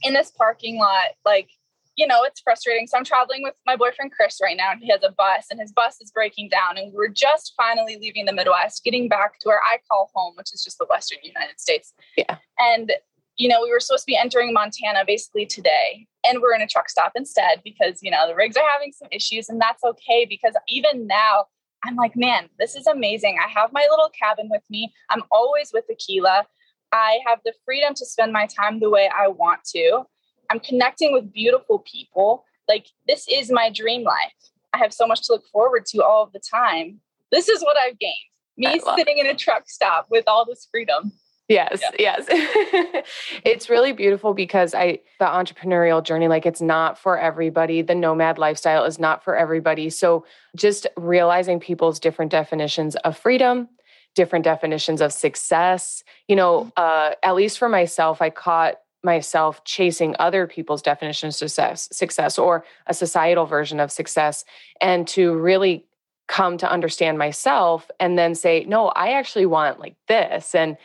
in 0.03 0.13
this 0.13 0.31
parking 0.31 0.77
lot, 0.77 1.15
like, 1.25 1.49
you 1.95 2.05
know, 2.05 2.23
it's 2.23 2.39
frustrating. 2.41 2.85
So 2.85 2.97
I'm 2.97 3.03
traveling 3.03 3.41
with 3.41 3.55
my 3.65 3.75
boyfriend 3.75 4.11
Chris 4.11 4.37
right 4.41 4.55
now, 4.55 4.71
and 4.71 4.81
he 4.81 4.91
has 4.91 5.01
a 5.03 5.11
bus, 5.11 5.47
and 5.49 5.59
his 5.59 5.71
bus 5.71 5.99
is 5.99 6.11
breaking 6.11 6.49
down. 6.49 6.77
And 6.77 6.93
we're 6.93 7.07
just 7.07 7.53
finally 7.57 7.97
leaving 7.99 8.25
the 8.25 8.33
Midwest, 8.33 8.83
getting 8.83 9.09
back 9.09 9.39
to 9.39 9.47
where 9.47 9.61
I 9.61 9.79
call 9.89 10.11
home, 10.13 10.33
which 10.35 10.53
is 10.53 10.63
just 10.63 10.77
the 10.77 10.85
Western 10.89 11.19
United 11.23 11.59
States. 11.59 11.93
Yeah. 12.15 12.37
And, 12.59 12.93
you 13.37 13.49
know, 13.49 13.61
we 13.63 13.71
were 13.71 13.79
supposed 13.79 14.03
to 14.03 14.11
be 14.11 14.17
entering 14.17 14.53
Montana 14.53 15.05
basically 15.07 15.47
today, 15.47 16.05
and 16.23 16.39
we're 16.39 16.53
in 16.53 16.61
a 16.61 16.67
truck 16.67 16.89
stop 16.89 17.13
instead 17.15 17.61
because, 17.63 17.99
you 18.03 18.11
know, 18.11 18.27
the 18.27 18.35
rigs 18.35 18.57
are 18.57 18.69
having 18.71 18.91
some 18.91 19.07
issues, 19.11 19.49
and 19.49 19.59
that's 19.59 19.83
okay 19.83 20.27
because 20.29 20.53
even 20.67 21.07
now, 21.07 21.45
I'm 21.83 21.95
like, 21.95 22.15
man, 22.15 22.49
this 22.59 22.75
is 22.75 22.87
amazing. 22.87 23.37
I 23.43 23.49
have 23.49 23.71
my 23.71 23.87
little 23.89 24.09
cabin 24.09 24.49
with 24.49 24.63
me. 24.69 24.93
I'm 25.09 25.23
always 25.31 25.71
with 25.73 25.85
Akila. 25.91 26.43
I 26.91 27.19
have 27.25 27.39
the 27.45 27.53
freedom 27.65 27.93
to 27.95 28.05
spend 28.05 28.33
my 28.33 28.47
time 28.47 28.79
the 28.79 28.89
way 28.89 29.09
I 29.15 29.27
want 29.27 29.63
to. 29.75 30.03
I'm 30.49 30.59
connecting 30.59 31.13
with 31.13 31.31
beautiful 31.33 31.79
people. 31.79 32.45
Like, 32.67 32.87
this 33.07 33.27
is 33.29 33.51
my 33.51 33.69
dream 33.69 34.03
life. 34.03 34.33
I 34.73 34.77
have 34.77 34.93
so 34.93 35.07
much 35.07 35.23
to 35.27 35.33
look 35.33 35.45
forward 35.51 35.85
to 35.87 36.03
all 36.03 36.23
of 36.23 36.31
the 36.31 36.39
time. 36.39 36.99
This 37.31 37.49
is 37.49 37.61
what 37.61 37.77
I've 37.77 37.99
gained 37.99 38.13
me 38.57 38.79
sitting 38.95 39.19
in 39.19 39.27
a 39.27 39.35
truck 39.35 39.69
stop 39.69 40.07
with 40.09 40.25
all 40.27 40.45
this 40.45 40.67
freedom. 40.69 41.11
Yes, 41.47 41.81
yeah. 41.97 42.17
yes. 42.27 43.05
it's 43.45 43.69
really 43.69 43.93
beautiful 43.93 44.33
because 44.33 44.75
I 44.75 44.99
the 45.19 45.25
entrepreneurial 45.25 46.03
journey 46.03 46.27
like 46.27 46.45
it's 46.45 46.61
not 46.61 46.97
for 46.97 47.17
everybody. 47.17 47.81
The 47.81 47.95
nomad 47.95 48.37
lifestyle 48.37 48.83
is 48.83 48.99
not 48.99 49.23
for 49.23 49.35
everybody. 49.35 49.89
So 49.89 50.25
just 50.55 50.87
realizing 50.97 51.59
people's 51.59 51.99
different 51.99 52.31
definitions 52.31 52.95
of 52.97 53.17
freedom, 53.17 53.69
different 54.13 54.43
definitions 54.43 54.99
of 54.99 55.13
success. 55.13 56.03
You 56.27 56.35
know, 56.35 56.59
mm-hmm. 56.59 56.69
uh, 56.75 57.11
at 57.23 57.35
least 57.35 57.59
for 57.59 57.69
myself, 57.69 58.21
I 58.21 58.29
caught 58.29 58.75
myself 59.03 59.63
chasing 59.63 60.15
other 60.19 60.47
people's 60.47 60.81
definitions 60.81 61.35
of 61.41 61.49
success, 61.49 61.87
success 61.93 62.37
or 62.37 62.65
a 62.87 62.93
societal 62.93 63.45
version 63.45 63.79
of 63.79 63.91
success 63.91 64.43
and 64.81 65.07
to 65.07 65.33
really 65.37 65.85
come 66.27 66.57
to 66.57 66.69
understand 66.69 67.17
myself 67.17 67.89
and 67.99 68.17
then 68.17 68.35
say 68.35 68.65
no 68.67 68.87
i 68.89 69.13
actually 69.13 69.45
want 69.45 69.79
like 69.79 69.95
this 70.09 70.53
and 70.53 70.77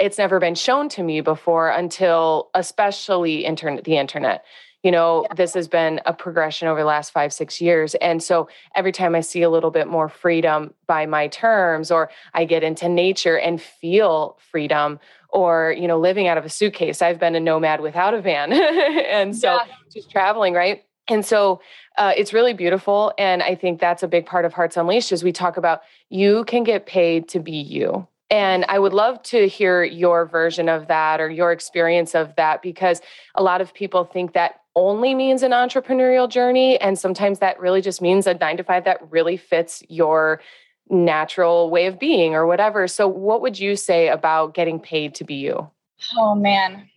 it's 0.00 0.18
never 0.18 0.40
been 0.40 0.54
shown 0.54 0.88
to 0.88 1.02
me 1.02 1.20
before 1.20 1.70
until 1.70 2.50
especially 2.54 3.44
internet 3.44 3.84
the 3.84 3.96
internet 3.96 4.44
you 4.82 4.90
know 4.90 5.26
yeah. 5.28 5.34
this 5.34 5.54
has 5.54 5.68
been 5.68 6.00
a 6.06 6.12
progression 6.12 6.68
over 6.68 6.80
the 6.80 6.86
last 6.86 7.10
five 7.10 7.32
six 7.32 7.60
years 7.60 7.94
and 7.96 8.22
so 8.22 8.48
every 8.74 8.92
time 8.92 9.14
i 9.14 9.20
see 9.20 9.42
a 9.42 9.50
little 9.50 9.70
bit 9.70 9.86
more 9.86 10.08
freedom 10.08 10.72
by 10.86 11.06
my 11.06 11.28
terms 11.28 11.90
or 11.90 12.10
i 12.34 12.44
get 12.44 12.62
into 12.62 12.88
nature 12.88 13.38
and 13.38 13.60
feel 13.60 14.38
freedom 14.50 14.98
or 15.30 15.74
you 15.78 15.88
know 15.88 15.98
living 15.98 16.28
out 16.28 16.38
of 16.38 16.44
a 16.44 16.48
suitcase 16.48 17.02
i've 17.02 17.18
been 17.18 17.34
a 17.34 17.40
nomad 17.40 17.80
without 17.80 18.14
a 18.14 18.20
van 18.20 18.52
and 19.10 19.36
so 19.36 19.54
yeah. 19.54 19.64
just 19.92 20.10
traveling 20.10 20.54
right 20.54 20.84
And 21.08 21.24
so 21.24 21.60
uh, 21.98 22.12
it's 22.16 22.32
really 22.32 22.54
beautiful. 22.54 23.12
And 23.18 23.42
I 23.42 23.54
think 23.54 23.80
that's 23.80 24.02
a 24.02 24.08
big 24.08 24.26
part 24.26 24.44
of 24.44 24.52
Hearts 24.52 24.76
Unleashed 24.76 25.12
is 25.12 25.22
we 25.22 25.32
talk 25.32 25.56
about 25.56 25.82
you 26.08 26.44
can 26.44 26.64
get 26.64 26.86
paid 26.86 27.28
to 27.28 27.40
be 27.40 27.52
you. 27.52 28.06
And 28.30 28.64
I 28.68 28.78
would 28.78 28.92
love 28.92 29.22
to 29.24 29.48
hear 29.48 29.84
your 29.84 30.26
version 30.26 30.68
of 30.68 30.88
that 30.88 31.20
or 31.20 31.28
your 31.28 31.52
experience 31.52 32.14
of 32.14 32.34
that 32.36 32.62
because 32.62 33.00
a 33.34 33.42
lot 33.42 33.60
of 33.60 33.74
people 33.74 34.04
think 34.04 34.32
that 34.32 34.60
only 34.76 35.14
means 35.14 35.42
an 35.42 35.52
entrepreneurial 35.52 36.28
journey. 36.28 36.80
And 36.80 36.98
sometimes 36.98 37.38
that 37.38 37.60
really 37.60 37.80
just 37.80 38.02
means 38.02 38.26
a 38.26 38.34
nine 38.34 38.56
to 38.56 38.64
five 38.64 38.84
that 38.84 39.00
really 39.10 39.36
fits 39.36 39.82
your 39.88 40.40
natural 40.90 41.70
way 41.70 41.86
of 41.86 41.98
being 41.98 42.34
or 42.34 42.46
whatever. 42.46 42.88
So, 42.88 43.06
what 43.06 43.40
would 43.40 43.58
you 43.58 43.76
say 43.76 44.08
about 44.08 44.54
getting 44.54 44.80
paid 44.80 45.14
to 45.16 45.24
be 45.24 45.34
you? 45.34 45.70
Oh, 46.18 46.34
man. 46.34 46.88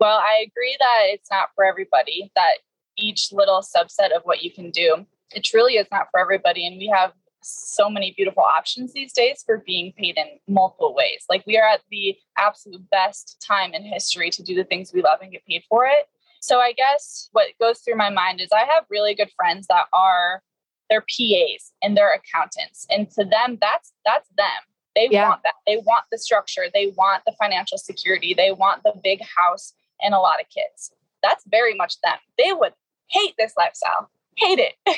Well, 0.00 0.18
I 0.18 0.44
agree 0.46 0.76
that 0.78 1.06
it's 1.08 1.30
not 1.30 1.48
for 1.54 1.64
everybody, 1.64 2.30
that 2.36 2.58
each 2.96 3.32
little 3.32 3.62
subset 3.62 4.16
of 4.16 4.22
what 4.22 4.42
you 4.42 4.50
can 4.50 4.70
do, 4.70 5.06
it 5.34 5.44
truly 5.44 5.74
is 5.74 5.86
not 5.90 6.06
for 6.10 6.20
everybody. 6.20 6.66
And 6.66 6.78
we 6.78 6.86
have 6.94 7.12
so 7.48 7.88
many 7.88 8.12
beautiful 8.16 8.42
options 8.42 8.92
these 8.92 9.12
days 9.12 9.42
for 9.44 9.62
being 9.66 9.92
paid 9.96 10.16
in 10.16 10.26
multiple 10.46 10.94
ways. 10.94 11.24
Like 11.28 11.44
we 11.46 11.56
are 11.58 11.68
at 11.68 11.80
the 11.90 12.16
absolute 12.36 12.88
best 12.90 13.44
time 13.46 13.74
in 13.74 13.82
history 13.82 14.30
to 14.30 14.42
do 14.42 14.54
the 14.54 14.64
things 14.64 14.92
we 14.92 15.02
love 15.02 15.18
and 15.22 15.32
get 15.32 15.44
paid 15.46 15.62
for 15.68 15.86
it. 15.86 16.08
So 16.40 16.60
I 16.60 16.72
guess 16.72 17.28
what 17.32 17.48
goes 17.60 17.80
through 17.80 17.96
my 17.96 18.10
mind 18.10 18.40
is 18.40 18.48
I 18.52 18.64
have 18.72 18.84
really 18.90 19.14
good 19.14 19.30
friends 19.36 19.66
that 19.68 19.86
are 19.92 20.42
their 20.88 21.02
PAs 21.02 21.72
and 21.82 21.96
their 21.96 22.12
accountants. 22.14 22.86
And 22.90 23.10
to 23.12 23.24
them, 23.24 23.58
that's 23.60 23.92
that's 24.04 24.28
them. 24.36 24.46
They 24.94 25.08
yeah. 25.10 25.28
want 25.28 25.42
that. 25.44 25.54
They 25.66 25.76
want 25.76 26.04
the 26.10 26.18
structure. 26.18 26.64
They 26.72 26.92
want 26.96 27.22
the 27.26 27.34
financial 27.40 27.78
security. 27.78 28.34
They 28.34 28.52
want 28.52 28.82
the 28.82 28.94
big 29.02 29.20
house 29.36 29.74
and 30.02 30.14
a 30.14 30.18
lot 30.18 30.40
of 30.40 30.46
kids. 30.48 30.92
That's 31.22 31.44
very 31.48 31.74
much 31.74 32.00
them. 32.00 32.16
They 32.36 32.52
would 32.52 32.72
hate 33.08 33.34
this 33.38 33.54
lifestyle, 33.56 34.10
hate 34.36 34.58
it. 34.58 34.74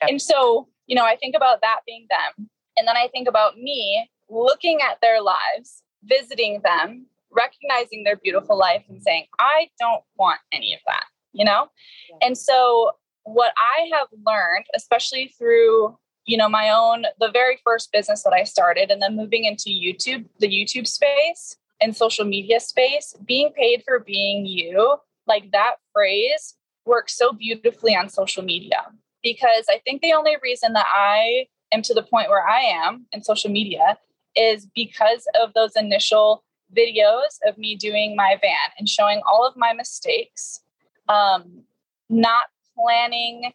Yep. 0.00 0.10
and 0.10 0.22
so, 0.22 0.68
you 0.86 0.94
know, 0.94 1.04
I 1.04 1.16
think 1.16 1.34
about 1.34 1.60
that 1.62 1.80
being 1.86 2.06
them. 2.10 2.48
And 2.76 2.86
then 2.86 2.96
I 2.96 3.08
think 3.08 3.28
about 3.28 3.56
me 3.56 4.08
looking 4.28 4.80
at 4.80 4.98
their 5.00 5.22
lives, 5.22 5.82
visiting 6.04 6.60
them, 6.62 7.06
recognizing 7.30 8.04
their 8.04 8.16
beautiful 8.16 8.58
life 8.58 8.84
and 8.88 9.02
saying, 9.02 9.26
I 9.38 9.68
don't 9.78 10.02
want 10.18 10.40
any 10.52 10.74
of 10.74 10.80
that, 10.86 11.04
you 11.32 11.44
know? 11.44 11.68
Yeah. 12.10 12.26
And 12.26 12.38
so, 12.38 12.92
what 13.24 13.52
I 13.58 13.90
have 13.92 14.06
learned, 14.24 14.66
especially 14.74 15.34
through 15.36 15.96
you 16.26 16.36
know 16.36 16.48
my 16.48 16.70
own 16.70 17.04
the 17.20 17.30
very 17.30 17.58
first 17.64 17.92
business 17.92 18.24
that 18.24 18.32
i 18.32 18.42
started 18.42 18.90
and 18.90 19.00
then 19.00 19.16
moving 19.16 19.44
into 19.44 19.70
youtube 19.70 20.24
the 20.40 20.48
youtube 20.48 20.86
space 20.86 21.56
and 21.80 21.96
social 21.96 22.24
media 22.24 22.58
space 22.60 23.14
being 23.24 23.52
paid 23.52 23.82
for 23.86 24.00
being 24.00 24.44
you 24.44 24.96
like 25.26 25.50
that 25.52 25.76
phrase 25.92 26.54
works 26.84 27.16
so 27.16 27.32
beautifully 27.32 27.94
on 27.94 28.08
social 28.08 28.42
media 28.42 28.86
because 29.26 29.64
i 29.70 29.80
think 29.84 30.00
the 30.02 30.12
only 30.12 30.36
reason 30.42 30.72
that 30.72 30.86
i 30.94 31.46
am 31.72 31.82
to 31.82 31.94
the 31.94 32.02
point 32.02 32.28
where 32.28 32.46
i 32.46 32.60
am 32.60 33.06
in 33.12 33.22
social 33.22 33.50
media 33.50 33.98
is 34.36 34.66
because 34.74 35.26
of 35.40 35.52
those 35.54 35.72
initial 35.76 36.44
videos 36.74 37.38
of 37.46 37.58
me 37.58 37.76
doing 37.76 38.16
my 38.16 38.36
van 38.40 38.70
and 38.78 38.88
showing 38.88 39.20
all 39.26 39.46
of 39.46 39.56
my 39.56 39.72
mistakes, 39.72 40.60
um, 41.08 41.62
not 42.08 42.44
planning 42.74 43.52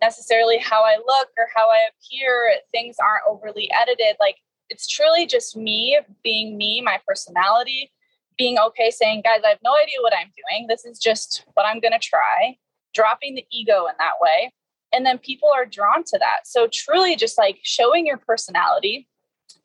necessarily 0.00 0.58
how 0.58 0.82
I 0.82 0.96
look 0.96 1.28
or 1.36 1.48
how 1.54 1.68
I 1.68 1.88
appear. 1.90 2.54
Things 2.72 2.96
aren't 3.00 3.22
overly 3.28 3.70
edited. 3.72 4.16
Like 4.20 4.36
it's 4.68 4.86
truly 4.86 5.26
just 5.26 5.56
me 5.56 5.98
being 6.22 6.56
me, 6.56 6.80
my 6.80 7.00
personality, 7.06 7.90
being 8.36 8.58
okay 8.58 8.90
saying, 8.90 9.22
guys, 9.24 9.40
I 9.44 9.48
have 9.48 9.58
no 9.64 9.74
idea 9.76 9.96
what 10.00 10.14
I'm 10.16 10.30
doing. 10.36 10.66
This 10.68 10.84
is 10.84 10.98
just 10.98 11.44
what 11.54 11.66
I'm 11.66 11.80
going 11.80 11.92
to 11.92 11.98
try, 11.98 12.56
dropping 12.94 13.34
the 13.34 13.44
ego 13.50 13.86
in 13.86 13.94
that 13.98 14.12
way. 14.20 14.52
And 14.92 15.04
then 15.04 15.18
people 15.18 15.50
are 15.54 15.66
drawn 15.66 16.04
to 16.04 16.18
that. 16.18 16.46
So 16.46 16.68
truly 16.72 17.16
just 17.16 17.38
like 17.38 17.58
showing 17.62 18.06
your 18.06 18.16
personality 18.16 19.08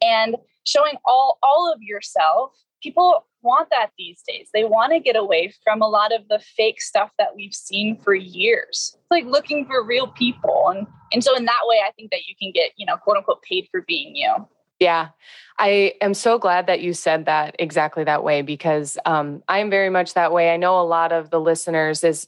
and 0.02 0.36
showing 0.66 0.94
all 1.06 1.38
all 1.42 1.72
of 1.74 1.82
yourself. 1.82 2.54
People 2.82 3.26
want 3.42 3.70
that 3.72 3.92
these 3.98 4.22
days. 4.28 4.50
They 4.54 4.66
want 4.66 4.92
to 4.92 5.00
get 5.00 5.16
away 5.16 5.54
from 5.64 5.82
a 5.82 5.88
lot 5.88 6.14
of 6.14 6.28
the 6.28 6.40
fake 6.40 6.82
stuff 6.82 7.12
that 7.18 7.36
we've 7.36 7.54
seen 7.54 7.98
for 8.02 8.14
years. 8.14 8.92
It's 8.96 9.12
like 9.12 9.26
looking 9.26 9.66
for 9.66 9.86
real 9.86 10.08
people. 10.08 10.68
And 10.76 10.88
and 11.14 11.24
so 11.24 11.36
in 11.36 11.46
that 11.46 11.62
way 11.66 11.78
i 11.86 11.92
think 11.92 12.12
that 12.12 12.28
you 12.28 12.36
can 12.42 12.52
get 12.52 12.72
you 12.76 12.86
know 12.86 12.98
quote 12.98 13.18
unquote 13.18 13.42
paid 13.44 13.68
for 13.72 13.82
being 13.82 14.16
you. 14.16 14.34
Yeah. 14.80 15.10
I 15.60 15.94
am 16.02 16.14
so 16.14 16.40
glad 16.40 16.68
that 16.68 16.82
you 16.82 16.94
said 16.94 17.26
that 17.26 17.56
exactly 17.60 18.04
that 18.04 18.24
way 18.24 18.42
because 18.42 18.98
um, 19.06 19.44
i'm 19.48 19.70
very 19.70 19.90
much 19.90 20.16
that 20.16 20.34
way. 20.34 20.52
I 20.54 20.58
know 20.58 20.80
a 20.80 20.84
lot 20.84 21.12
of 21.12 21.30
the 21.30 21.40
listeners 21.40 22.04
is 22.04 22.28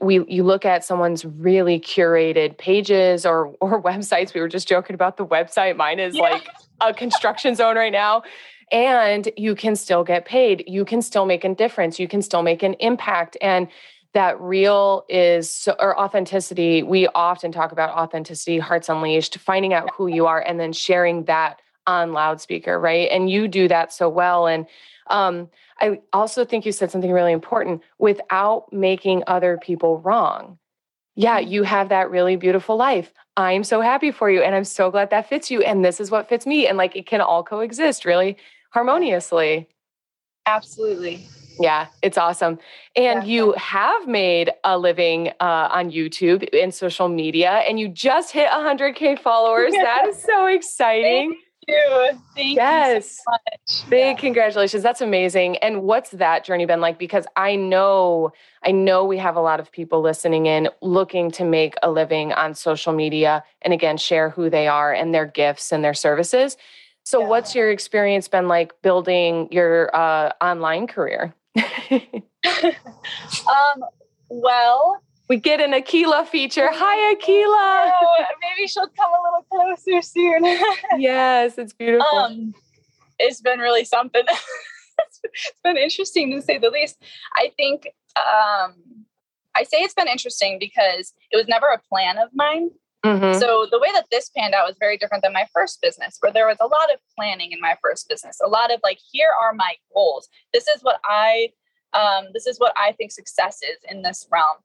we 0.00 0.24
you 0.28 0.42
look 0.42 0.64
at 0.64 0.84
someone's 0.84 1.24
really 1.24 1.80
curated 1.80 2.58
pages 2.58 3.24
or 3.24 3.54
or 3.60 3.82
websites 3.82 4.34
we 4.34 4.40
were 4.40 4.48
just 4.48 4.68
joking 4.68 4.94
about 4.94 5.16
the 5.16 5.26
website 5.26 5.76
mine 5.76 5.98
is 5.98 6.16
yeah. 6.16 6.22
like 6.22 6.48
a 6.80 6.94
construction 6.94 7.54
zone 7.54 7.76
right 7.76 7.92
now 7.92 8.22
and 8.70 9.30
you 9.36 9.54
can 9.54 9.74
still 9.76 10.04
get 10.04 10.24
paid 10.24 10.64
you 10.66 10.84
can 10.84 11.02
still 11.02 11.26
make 11.26 11.44
a 11.44 11.54
difference 11.54 11.98
you 11.98 12.08
can 12.08 12.22
still 12.22 12.42
make 12.42 12.62
an 12.62 12.74
impact 12.74 13.36
and 13.40 13.68
that 14.14 14.40
real 14.40 15.04
is 15.08 15.52
so, 15.52 15.74
or 15.78 15.98
authenticity 15.98 16.82
we 16.82 17.06
often 17.08 17.52
talk 17.52 17.72
about 17.72 17.90
authenticity 17.90 18.58
hearts 18.58 18.88
unleashed 18.88 19.38
finding 19.38 19.72
out 19.72 19.90
who 19.94 20.06
you 20.06 20.26
are 20.26 20.40
and 20.40 20.58
then 20.58 20.72
sharing 20.72 21.24
that 21.24 21.60
on 21.86 22.12
loudspeaker 22.12 22.78
right 22.78 23.08
and 23.10 23.30
you 23.30 23.48
do 23.48 23.68
that 23.68 23.92
so 23.92 24.08
well 24.08 24.46
and 24.46 24.66
um, 25.10 25.48
i 25.80 26.00
also 26.12 26.44
think 26.44 26.64
you 26.64 26.72
said 26.72 26.90
something 26.90 27.12
really 27.12 27.32
important 27.32 27.82
without 27.98 28.72
making 28.72 29.22
other 29.26 29.58
people 29.62 29.98
wrong 30.00 30.58
yeah, 31.18 31.40
you 31.40 31.64
have 31.64 31.88
that 31.88 32.12
really 32.12 32.36
beautiful 32.36 32.76
life. 32.76 33.12
I'm 33.36 33.64
so 33.64 33.80
happy 33.80 34.12
for 34.12 34.30
you. 34.30 34.40
And 34.40 34.54
I'm 34.54 34.62
so 34.62 34.88
glad 34.88 35.10
that 35.10 35.28
fits 35.28 35.50
you. 35.50 35.60
And 35.62 35.84
this 35.84 35.98
is 35.98 36.12
what 36.12 36.28
fits 36.28 36.46
me. 36.46 36.68
And 36.68 36.78
like 36.78 36.94
it 36.94 37.06
can 37.06 37.20
all 37.20 37.42
coexist 37.42 38.04
really 38.04 38.36
harmoniously. 38.70 39.68
Absolutely. 40.46 41.26
Yeah, 41.58 41.88
it's 42.02 42.16
awesome. 42.16 42.60
And 42.94 43.24
yeah, 43.24 43.34
you 43.34 43.52
have 43.54 44.06
made 44.06 44.52
a 44.62 44.78
living 44.78 45.30
uh, 45.40 45.68
on 45.72 45.90
YouTube 45.90 46.48
and 46.52 46.72
social 46.72 47.08
media, 47.08 47.64
and 47.68 47.80
you 47.80 47.88
just 47.88 48.30
hit 48.30 48.48
100K 48.48 49.18
followers. 49.18 49.72
that 49.82 50.06
is 50.06 50.22
so 50.22 50.46
exciting. 50.46 51.36
Thank 52.34 52.56
yes. 52.56 53.04
you 53.04 53.10
so 53.10 53.22
much. 53.30 53.90
Big 53.90 54.16
yeah. 54.16 54.20
congratulations. 54.20 54.82
That's 54.82 55.00
amazing. 55.00 55.56
And 55.58 55.82
what's 55.82 56.10
that 56.10 56.44
journey 56.44 56.66
been 56.66 56.80
like? 56.80 56.98
Because 56.98 57.26
I 57.36 57.56
know, 57.56 58.32
I 58.62 58.70
know 58.70 59.04
we 59.04 59.18
have 59.18 59.36
a 59.36 59.40
lot 59.40 59.60
of 59.60 59.70
people 59.70 60.00
listening 60.00 60.46
in 60.46 60.68
looking 60.80 61.30
to 61.32 61.44
make 61.44 61.74
a 61.82 61.90
living 61.90 62.32
on 62.32 62.54
social 62.54 62.92
media 62.92 63.44
and 63.62 63.72
again, 63.74 63.96
share 63.96 64.30
who 64.30 64.48
they 64.48 64.68
are 64.68 64.92
and 64.92 65.14
their 65.14 65.26
gifts 65.26 65.72
and 65.72 65.84
their 65.84 65.94
services. 65.94 66.56
So, 67.04 67.20
yeah. 67.20 67.26
what's 67.26 67.54
your 67.54 67.70
experience 67.70 68.28
been 68.28 68.48
like 68.48 68.80
building 68.82 69.48
your 69.50 69.94
uh, 69.94 70.32
online 70.40 70.86
career? 70.86 71.34
um, 71.90 72.02
well, 74.28 75.02
we 75.28 75.36
get 75.36 75.60
an 75.60 75.72
Akila 75.72 76.26
feature. 76.26 76.68
Hi, 76.72 77.14
Akila. 77.14 77.92
Oh, 77.94 78.24
maybe 78.40 78.66
she'll 78.66 78.88
come 78.88 79.10
a 79.10 79.22
little 79.22 79.76
closer 79.76 80.02
soon. 80.02 80.44
yes, 80.98 81.58
it's 81.58 81.72
beautiful. 81.72 82.18
Um, 82.18 82.54
it's 83.18 83.40
been 83.40 83.58
really 83.58 83.84
something. 83.84 84.22
it's 85.24 85.60
been 85.62 85.76
interesting 85.76 86.30
to 86.32 86.42
say 86.42 86.58
the 86.58 86.70
least. 86.70 87.02
I 87.34 87.52
think 87.56 87.88
um, 88.16 88.74
I 89.54 89.64
say 89.64 89.78
it's 89.78 89.94
been 89.94 90.08
interesting 90.08 90.58
because 90.58 91.12
it 91.30 91.36
was 91.36 91.46
never 91.46 91.66
a 91.66 91.78
plan 91.78 92.18
of 92.18 92.30
mine. 92.32 92.70
Mm-hmm. 93.04 93.38
So 93.38 93.66
the 93.70 93.78
way 93.78 93.88
that 93.92 94.06
this 94.10 94.30
panned 94.36 94.54
out 94.54 94.66
was 94.66 94.76
very 94.80 94.96
different 94.96 95.22
than 95.22 95.32
my 95.32 95.46
first 95.54 95.80
business, 95.80 96.16
where 96.20 96.32
there 96.32 96.46
was 96.46 96.56
a 96.60 96.66
lot 96.66 96.92
of 96.92 97.00
planning 97.16 97.52
in 97.52 97.60
my 97.60 97.76
first 97.82 98.08
business, 98.08 98.38
a 98.44 98.48
lot 98.48 98.72
of 98.72 98.80
like, 98.82 98.98
here 99.12 99.28
are 99.42 99.52
my 99.52 99.74
goals. 99.94 100.28
This 100.52 100.66
is 100.68 100.82
what 100.82 101.00
I, 101.04 101.50
um, 101.92 102.26
this 102.32 102.46
is 102.46 102.58
what 102.58 102.72
I 102.76 102.92
think 102.92 103.12
success 103.12 103.58
is 103.62 103.78
in 103.88 104.02
this 104.02 104.26
realm. 104.32 104.58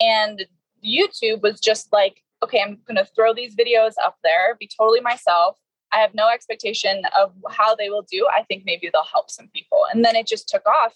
And 0.00 0.44
YouTube 0.84 1.42
was 1.42 1.60
just 1.60 1.92
like, 1.92 2.22
okay, 2.42 2.62
I'm 2.62 2.78
going 2.86 2.96
to 2.96 3.10
throw 3.14 3.34
these 3.34 3.54
videos 3.54 3.92
up 4.02 4.16
there, 4.24 4.56
be 4.58 4.68
totally 4.78 5.00
myself. 5.00 5.58
I 5.92 5.98
have 5.98 6.14
no 6.14 6.28
expectation 6.28 7.02
of 7.18 7.32
how 7.50 7.74
they 7.74 7.90
will 7.90 8.06
do. 8.10 8.26
I 8.32 8.44
think 8.44 8.62
maybe 8.64 8.88
they'll 8.92 9.02
help 9.04 9.30
some 9.30 9.48
people. 9.54 9.86
And 9.92 10.04
then 10.04 10.16
it 10.16 10.26
just 10.26 10.48
took 10.48 10.66
off. 10.66 10.94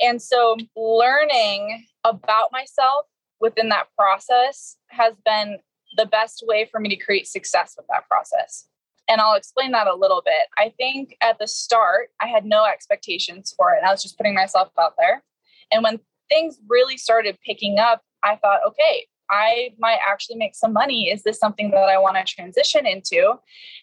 And 0.00 0.20
so 0.20 0.56
learning 0.76 1.86
about 2.04 2.52
myself 2.52 3.06
within 3.40 3.70
that 3.70 3.86
process 3.96 4.76
has 4.88 5.14
been 5.24 5.58
the 5.96 6.06
best 6.06 6.44
way 6.46 6.68
for 6.70 6.80
me 6.80 6.88
to 6.90 6.96
create 6.96 7.26
success 7.26 7.74
with 7.76 7.86
that 7.88 8.06
process. 8.08 8.66
And 9.08 9.20
I'll 9.20 9.34
explain 9.34 9.72
that 9.72 9.86
a 9.86 9.94
little 9.94 10.22
bit. 10.24 10.46
I 10.58 10.72
think 10.76 11.16
at 11.20 11.38
the 11.38 11.46
start, 11.46 12.08
I 12.20 12.26
had 12.26 12.44
no 12.44 12.64
expectations 12.64 13.54
for 13.56 13.74
it. 13.74 13.84
I 13.86 13.90
was 13.90 14.02
just 14.02 14.16
putting 14.16 14.34
myself 14.34 14.70
out 14.80 14.94
there. 14.98 15.22
And 15.70 15.82
when 15.82 16.00
things 16.28 16.58
really 16.68 16.96
started 16.96 17.38
picking 17.44 17.78
up, 17.78 18.02
I 18.24 18.36
thought, 18.36 18.60
okay, 18.66 19.06
I 19.30 19.70
might 19.78 19.98
actually 20.06 20.36
make 20.36 20.54
some 20.54 20.72
money. 20.72 21.10
Is 21.10 21.22
this 21.22 21.38
something 21.38 21.70
that 21.70 21.88
I 21.88 21.98
want 21.98 22.16
to 22.16 22.24
transition 22.24 22.86
into? 22.86 23.34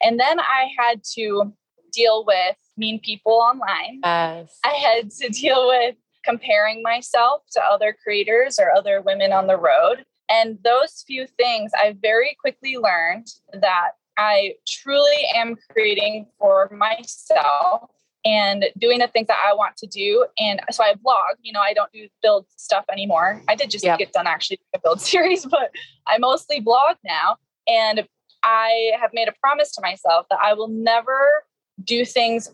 And 0.02 0.20
then 0.20 0.40
I 0.40 0.70
had 0.78 1.04
to 1.16 1.54
deal 1.94 2.24
with 2.26 2.56
mean 2.78 3.00
people 3.00 3.34
online. 3.34 4.02
Yes. 4.04 4.58
I 4.64 4.74
had 4.74 5.12
to 5.12 5.30
deal 5.30 5.68
with 5.68 5.96
comparing 6.24 6.82
myself 6.84 7.42
to 7.52 7.62
other 7.62 7.96
creators 8.04 8.60
or 8.60 8.72
other 8.72 9.02
women 9.02 9.34
on 9.34 9.48
the 9.48 9.58
road 9.58 10.06
And 10.32 10.58
those 10.64 11.04
few 11.06 11.28
things, 11.28 11.72
I 11.76 11.96
very 12.02 12.38
quickly 12.40 12.78
learned 12.78 13.28
that 13.54 13.92
I 14.18 14.56
truly 14.66 15.28
am 15.36 15.58
creating 15.72 16.28
for 16.40 16.70
myself 16.74 17.90
and 18.24 18.66
doing 18.78 19.00
the 19.00 19.08
things 19.08 19.28
that 19.28 19.38
I 19.44 19.54
want 19.54 19.78
to 19.78 19.88
do. 19.88 20.26
And 20.40 20.62
so 20.72 20.84
I 20.84 20.94
blog, 20.96 21.38
you 21.42 21.52
know, 21.52 21.62
I 21.62 21.74
don't 21.74 21.92
do 21.92 22.08
build 22.22 22.46
stuff 22.56 22.86
anymore. 22.92 23.42
I 23.48 23.56
did 23.56 23.72
just 23.72 23.84
yep. 23.84 23.98
get 23.98 24.14
done 24.14 24.28
actually 24.28 24.60
a 24.76 24.80
build 24.80 25.02
series, 25.12 25.46
but 25.46 25.72
I 26.08 26.18
mostly 26.18 26.60
blog 26.60 26.98
now. 27.04 27.38
And 27.68 28.08
I 28.44 28.92
have 29.00 29.12
made 29.14 29.28
a 29.28 29.34
promise 29.42 29.72
to 29.74 29.82
myself 29.82 30.28
that 30.30 30.40
I 30.42 30.54
will 30.54 30.68
never 30.68 31.44
do 31.84 32.06
things 32.06 32.52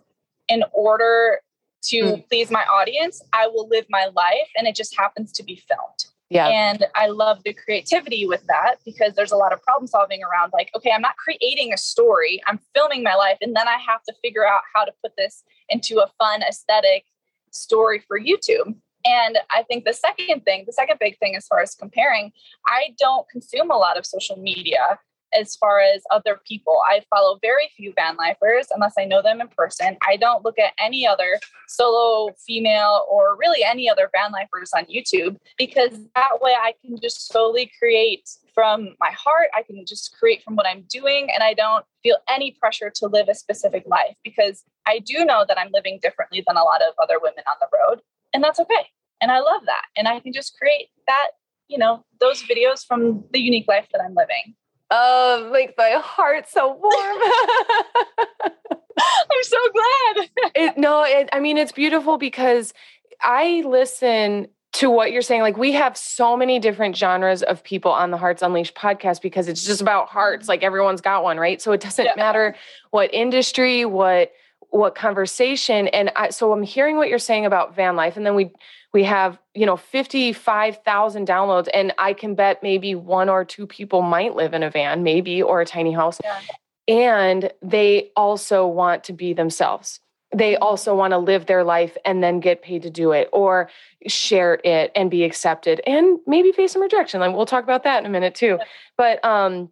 in 0.48 0.64
order 0.74 1.40
to 1.84 1.98
mm. 1.98 2.28
please 2.30 2.52
my 2.52 2.64
audience. 2.64 3.22
I 3.34 3.48
will 3.48 3.68
live 3.68 3.86
my 3.90 4.08
life 4.16 4.50
and 4.58 4.68
it 4.68 4.76
just 4.76 4.98
happens 4.98 5.32
to 5.34 5.44
be 5.44 5.56
filmed. 5.68 6.06
Yeah. 6.30 6.48
And 6.48 6.86
I 6.94 7.08
love 7.08 7.42
the 7.46 7.54
creativity 7.54 8.26
with 8.28 8.46
that 8.48 8.78
because 8.84 9.14
there's 9.16 9.32
a 9.32 9.38
lot 9.38 9.54
of 9.54 9.62
problem 9.64 9.88
solving 9.88 10.22
around 10.24 10.52
like, 10.54 10.70
okay, 10.76 10.92
I'm 10.92 11.02
not 11.02 11.16
creating 11.16 11.72
a 11.72 11.78
story, 11.78 12.42
I'm 12.48 12.60
filming 12.76 13.02
my 13.02 13.16
life. 13.16 13.38
And 13.42 13.56
then 13.56 13.68
I 13.68 13.78
have 13.78 14.04
to 14.04 14.14
figure 14.22 14.46
out 14.46 14.62
how 14.74 14.84
to 14.84 14.92
put 15.02 15.14
this 15.18 15.44
into 15.70 16.00
a 16.00 16.12
fun, 16.18 16.42
aesthetic 16.44 17.06
story 17.52 18.04
for 18.08 18.20
YouTube. 18.20 18.76
And 19.06 19.38
I 19.52 19.64
think 19.64 19.86
the 19.86 19.94
second 19.94 20.44
thing, 20.44 20.64
the 20.66 20.74
second 20.74 20.98
big 21.00 21.18
thing 21.20 21.36
as 21.36 21.48
far 21.48 21.62
as 21.62 21.76
comparing, 21.76 22.32
I 22.66 22.96
don't 23.00 23.28
consume 23.30 23.72
a 23.72 23.78
lot 23.78 23.98
of 23.98 24.06
social 24.06 24.38
media 24.38 25.00
as 25.34 25.56
far 25.56 25.80
as 25.80 26.04
other 26.12 26.40
people. 26.48 26.82
I 26.86 27.02
follow 27.10 27.38
very 27.42 27.70
few 27.76 27.94
van 27.96 28.16
lifers 28.16 28.68
unless 28.74 28.94
I 28.98 29.06
know 29.06 29.22
them 29.22 29.42
in 29.42 29.48
person. 29.50 29.98
I 30.06 30.16
don't 30.18 30.44
look 30.44 30.58
at 30.60 30.74
any 30.80 31.06
other 31.06 31.40
solo 31.68 32.34
female 32.46 33.06
or 33.10 33.38
really 33.38 33.64
any 33.64 33.90
other 33.90 34.10
van 34.14 34.32
lifers 34.32 34.72
on 34.76 34.86
YouTube 34.86 35.38
because 35.58 35.92
that 36.16 36.42
way 36.42 36.54
I 36.54 36.74
can 36.82 37.00
just 37.02 37.28
solely 37.28 37.72
create 37.80 38.30
from 38.58 38.96
my 39.00 39.12
heart. 39.12 39.50
I 39.54 39.62
can 39.62 39.86
just 39.86 40.18
create 40.18 40.42
from 40.42 40.56
what 40.56 40.66
I'm 40.66 40.84
doing 40.90 41.30
and 41.32 41.44
I 41.44 41.54
don't 41.54 41.86
feel 42.02 42.16
any 42.28 42.58
pressure 42.60 42.92
to 42.96 43.06
live 43.06 43.30
a 43.30 43.36
specific 43.36 43.84
life 43.86 44.16
because 44.24 44.64
I 44.88 44.98
do 44.98 45.24
know 45.24 45.46
that 45.48 45.60
I'm 45.60 45.70
living 45.72 46.00
differently 46.02 46.44
than 46.48 46.58
a 46.58 46.64
lot 46.64 46.82
of 46.82 46.96
other 47.00 47.20
women 47.22 47.44
on 47.48 47.58
the 47.62 47.68
road 47.72 48.02
and 48.34 48.44
that's 48.44 48.60
okay. 48.60 48.88
And 49.22 49.30
I 49.32 49.42
love 49.42 49.62
that. 49.68 49.84
And 49.96 50.08
I 50.08 50.20
can 50.20 50.34
just 50.34 50.58
create 50.58 50.88
that, 51.06 51.28
you 51.68 51.78
know, 51.78 52.04
those 52.20 52.42
videos 52.42 52.84
from 52.84 53.26
the 53.32 53.40
unique 53.40 53.68
life 53.68 53.86
that 53.94 54.02
I'm 54.02 54.16
living. 54.16 54.56
Oh, 54.90 55.50
like 55.54 55.76
my 55.78 56.02
heart 56.04 56.50
so 56.50 56.70
warm. 56.70 58.52
I'm 59.00 59.44
so 59.44 59.58
glad. 59.72 60.30
it, 60.56 60.78
no, 60.80 61.04
it, 61.04 61.30
I 61.32 61.40
mean, 61.40 61.60
it's 61.60 61.74
beautiful 61.74 62.18
because 62.18 62.74
I 63.22 63.62
listen 63.68 64.48
to 64.78 64.90
what 64.90 65.12
you're 65.12 65.22
saying. 65.22 65.42
Like, 65.42 65.58
we 65.58 65.72
have 65.74 65.98
so 65.98 66.38
many 66.38 66.60
different 66.60 66.96
genres 66.96 67.44
of 67.44 67.64
people 67.64 67.92
on 67.92 68.12
the 68.12 68.18
Hearts 68.18 68.42
Unleashed 68.42 68.76
podcast 68.76 69.22
because 69.22 69.48
it's 69.48 69.66
just 69.66 69.82
about 69.82 70.10
hearts. 70.10 70.44
Mm-hmm. 70.44 70.50
Like, 70.50 70.64
everyone's 70.64 71.02
got 71.02 71.24
one, 71.24 71.38
right? 71.38 71.62
So 71.62 71.72
it 71.72 71.82
doesn't 71.82 72.06
yeah. 72.06 72.14
matter 72.16 72.56
what 72.92 73.14
industry, 73.14 73.86
what 73.86 74.32
what 74.70 74.96
conversation 74.96 75.88
and 75.88 76.12
I, 76.18 76.30
so 76.30 76.52
i'm 76.52 76.62
hearing 76.62 76.98
what 76.98 77.08
you're 77.08 77.20
saying 77.20 77.46
about 77.46 77.74
van 77.74 77.96
life 77.96 78.18
and 78.18 78.26
then 78.26 78.36
we 78.36 78.52
we 78.94 79.04
have 79.04 79.40
you 79.54 79.66
know 79.66 79.78
55,000 79.78 81.28
downloads 81.28 81.68
and 81.74 81.94
I 81.98 82.14
can 82.14 82.36
bet 82.36 82.64
maybe 82.64 82.96
one 82.96 83.30
or 83.30 83.46
two 83.46 83.68
people 83.68 84.02
might 84.02 84.36
live 84.36 84.54
in 84.54 84.64
a 84.64 84.70
van 84.70 85.04
maybe 85.04 85.42
or 85.42 85.62
a 85.62 85.66
tiny 85.66 85.94
house 85.94 86.20
yeah. 86.24 86.40
and 86.88 87.52
they 87.62 88.12
also 88.16 88.68
want 88.68 89.04
to 89.06 89.14
be 89.14 89.34
themselves 89.34 90.00
they 90.36 90.58
also 90.58 90.94
want 90.94 91.12
to 91.12 91.18
live 91.18 91.46
their 91.46 91.64
life 91.64 91.96
and 92.04 92.22
then 92.22 92.40
get 92.40 92.62
paid 92.62 92.84
to 92.84 92.90
do 92.90 93.12
it 93.12 93.30
or 93.32 93.70
share 94.08 94.60
it 94.64 94.92
and 94.96 95.10
be 95.10 95.24
accepted 95.24 95.82
and 95.88 96.20
maybe 96.28 96.52
face 96.52 96.74
some 96.74 96.82
rejection 96.82 97.20
like 97.20 97.34
we'll 97.34 97.46
talk 97.46 97.64
about 97.64 97.84
that 97.84 98.00
in 98.00 98.06
a 98.06 98.10
minute 98.10 98.36
too 98.36 98.60
but 98.98 99.24
um 99.24 99.70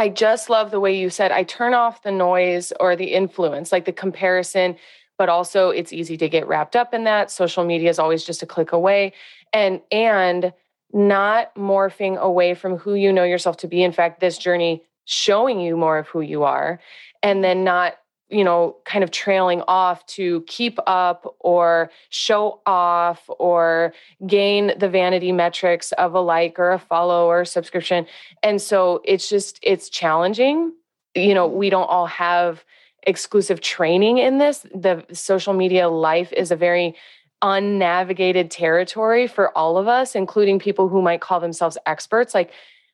I 0.00 0.08
just 0.08 0.48
love 0.48 0.70
the 0.70 0.78
way 0.78 0.96
you 0.96 1.10
said 1.10 1.32
I 1.32 1.42
turn 1.42 1.74
off 1.74 2.02
the 2.02 2.12
noise 2.12 2.72
or 2.78 2.94
the 2.94 3.12
influence 3.12 3.72
like 3.72 3.84
the 3.84 3.92
comparison 3.92 4.76
but 5.18 5.28
also 5.28 5.70
it's 5.70 5.92
easy 5.92 6.16
to 6.16 6.28
get 6.28 6.46
wrapped 6.46 6.76
up 6.76 6.94
in 6.94 7.04
that. 7.04 7.30
Social 7.30 7.64
media 7.64 7.90
is 7.90 7.98
always 7.98 8.24
just 8.24 8.42
a 8.42 8.46
click 8.46 8.72
away. 8.72 9.12
And 9.52 9.80
and 9.90 10.52
not 10.94 11.54
morphing 11.54 12.16
away 12.16 12.54
from 12.54 12.76
who 12.78 12.94
you 12.94 13.12
know 13.12 13.24
yourself 13.24 13.58
to 13.58 13.68
be. 13.68 13.82
In 13.82 13.92
fact, 13.92 14.20
this 14.20 14.38
journey 14.38 14.82
showing 15.04 15.60
you 15.60 15.76
more 15.76 15.98
of 15.98 16.08
who 16.08 16.22
you 16.22 16.44
are 16.44 16.80
and 17.22 17.44
then 17.44 17.62
not 17.62 17.98
you 18.30 18.44
know, 18.44 18.76
kind 18.84 19.02
of 19.02 19.10
trailing 19.10 19.62
off 19.68 20.04
to 20.06 20.42
keep 20.42 20.78
up 20.86 21.36
or 21.40 21.90
show 22.10 22.60
off 22.66 23.28
or 23.38 23.94
gain 24.26 24.78
the 24.78 24.88
vanity 24.88 25.32
metrics 25.32 25.92
of 25.92 26.14
a 26.14 26.20
like 26.20 26.58
or 26.58 26.72
a 26.72 26.78
follow 26.78 27.26
or 27.26 27.42
a 27.42 27.46
subscription. 27.46 28.06
And 28.42 28.60
so 28.60 29.00
it's 29.04 29.28
just, 29.28 29.58
it's 29.62 29.88
challenging. 29.88 30.72
You 31.14 31.32
know, 31.32 31.46
we 31.46 31.70
don't 31.70 31.88
all 31.88 32.06
have 32.06 32.64
exclusive 33.04 33.60
training 33.60 34.18
in 34.18 34.38
this. 34.38 34.66
The 34.74 35.06
social 35.12 35.54
media 35.54 35.88
life 35.88 36.32
is 36.32 36.50
a 36.50 36.56
very 36.56 36.96
unnavigated 37.40 38.50
territory 38.50 39.26
for 39.26 39.56
all 39.56 39.78
of 39.78 39.88
us, 39.88 40.14
including 40.14 40.58
people 40.58 40.88
who 40.88 41.00
might 41.00 41.20
call 41.20 41.40
themselves 41.40 41.78
experts. 41.86 42.34
Like 42.34 42.50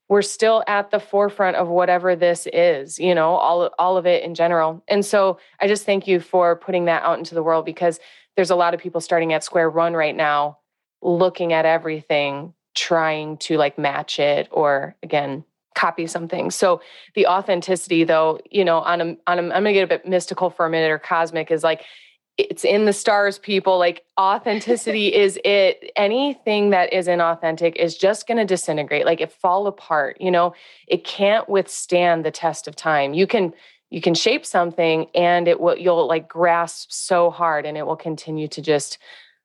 we're 0.09 0.23
still 0.23 0.63
at 0.67 0.91
the 0.91 1.01
forefront 1.01 1.57
of 1.57 1.69
whatever 1.69 2.15
this 2.15 2.47
is, 2.53 2.99
you 2.99 3.15
know, 3.15 3.35
all 3.35 3.71
all 3.79 3.97
of 3.97 4.07
it 4.07 4.23
in 4.23 4.35
general. 4.35 4.83
And 4.89 5.05
so 5.05 5.39
I 5.61 5.67
just 5.67 5.87
thank 5.87 6.07
you 6.07 6.21
for 6.21 6.57
putting 6.57 6.85
that 6.87 7.03
out 7.03 7.19
into 7.19 7.35
the 7.35 7.43
world 7.43 7.65
because 7.65 7.99
there's 8.37 8.51
a 8.51 8.57
lot 8.57 8.75
of 8.75 8.81
people 8.81 9.01
starting 9.01 9.33
at 9.33 9.45
square 9.45 9.71
one 9.71 9.95
right 9.95 10.15
now, 10.15 10.59
looking 11.01 11.53
at 11.53 11.65
everything, 11.65 12.53
trying 12.75 13.39
to 13.39 13.57
like 13.57 13.79
match 13.79 14.19
it 14.19 14.49
or 14.51 14.95
again 15.03 15.45
copy 15.75 16.07
something. 16.07 16.51
So 16.51 16.81
the 17.15 17.27
authenticity 17.27 18.05
though, 18.05 18.41
you 18.51 18.65
know, 18.65 18.79
on 18.79 19.01
a, 19.01 19.17
on 19.27 19.39
a, 19.39 19.55
I'm 19.55 19.65
to 19.65 19.73
get 19.73 19.83
a 19.83 19.89
bit 19.89 20.07
mystical 20.07 20.51
for 20.51 20.67
a 20.67 20.71
minute 20.71 20.91
or 20.91 20.99
cosmic 20.99 21.51
is 21.51 21.65
like, 21.65 21.85
it's 22.37 22.65
in 22.65 22.85
the 22.85 22.93
stars 22.93 23.39
people. 23.39 23.79
Like 23.79 24.05
authenticity 24.19 25.15
is 25.15 25.39
it. 25.45 25.93
Anything 25.97 26.71
that 26.71 26.93
is 26.93 27.07
inauthentic 27.07 27.77
is 27.77 27.97
just 27.97 28.27
going 28.27 28.39
to 28.39 28.45
disintegrate. 28.45 29.07
Like 29.07 29.21
it 29.21 29.33
fall 29.33 29.67
apart 29.67 30.17
you 30.21 30.31
know? 30.31 30.55
It 30.87 31.05
can't 31.05 31.49
withstand 31.49 32.25
the 32.25 32.31
test 32.31 32.69
of 32.69 32.77
time. 32.77 33.15
You 33.15 33.27
can 33.27 33.53
you 33.91 34.01
can 34.01 34.15
shape 34.15 34.45
something 34.45 35.07
and 35.15 35.47
it 35.47 35.61
will 35.61 35.77
you'll 35.77 36.07
like 36.09 36.29
grasp 36.29 36.91
so 36.91 37.31
hard 37.31 37.67
and 37.67 37.77
it 37.77 37.87
will 37.87 37.97
continue 37.97 38.49
to 38.49 38.63
just 38.63 38.99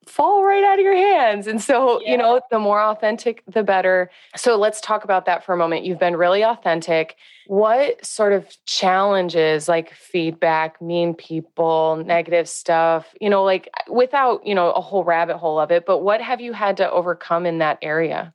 fall 0.06 0.44
right 0.44 0.64
out 0.64 0.78
of 0.78 0.84
your 0.84 0.96
hands. 0.96 1.46
And 1.46 1.60
so, 1.62 2.00
yeah. 2.00 2.12
you 2.12 2.16
know, 2.18 2.40
the 2.50 2.58
more 2.58 2.80
authentic, 2.80 3.42
the 3.46 3.62
better. 3.62 4.10
So 4.36 4.56
let's 4.56 4.80
talk 4.80 5.04
about 5.04 5.26
that 5.26 5.44
for 5.44 5.52
a 5.52 5.56
moment. 5.56 5.84
You've 5.84 5.98
been 5.98 6.16
really 6.16 6.42
authentic. 6.42 7.16
What 7.46 8.04
sort 8.04 8.32
of 8.32 8.46
challenges, 8.64 9.68
like 9.68 9.92
feedback, 9.92 10.80
mean 10.80 11.14
people, 11.14 12.02
negative 12.04 12.48
stuff, 12.48 13.14
you 13.20 13.30
know, 13.30 13.44
like 13.44 13.68
without, 13.88 14.46
you 14.46 14.54
know, 14.54 14.70
a 14.72 14.80
whole 14.80 15.04
rabbit 15.04 15.36
hole 15.36 15.60
of 15.60 15.70
it, 15.70 15.84
but 15.86 15.98
what 15.98 16.20
have 16.20 16.40
you 16.40 16.52
had 16.52 16.76
to 16.78 16.90
overcome 16.90 17.46
in 17.46 17.58
that 17.58 17.78
area? 17.82 18.32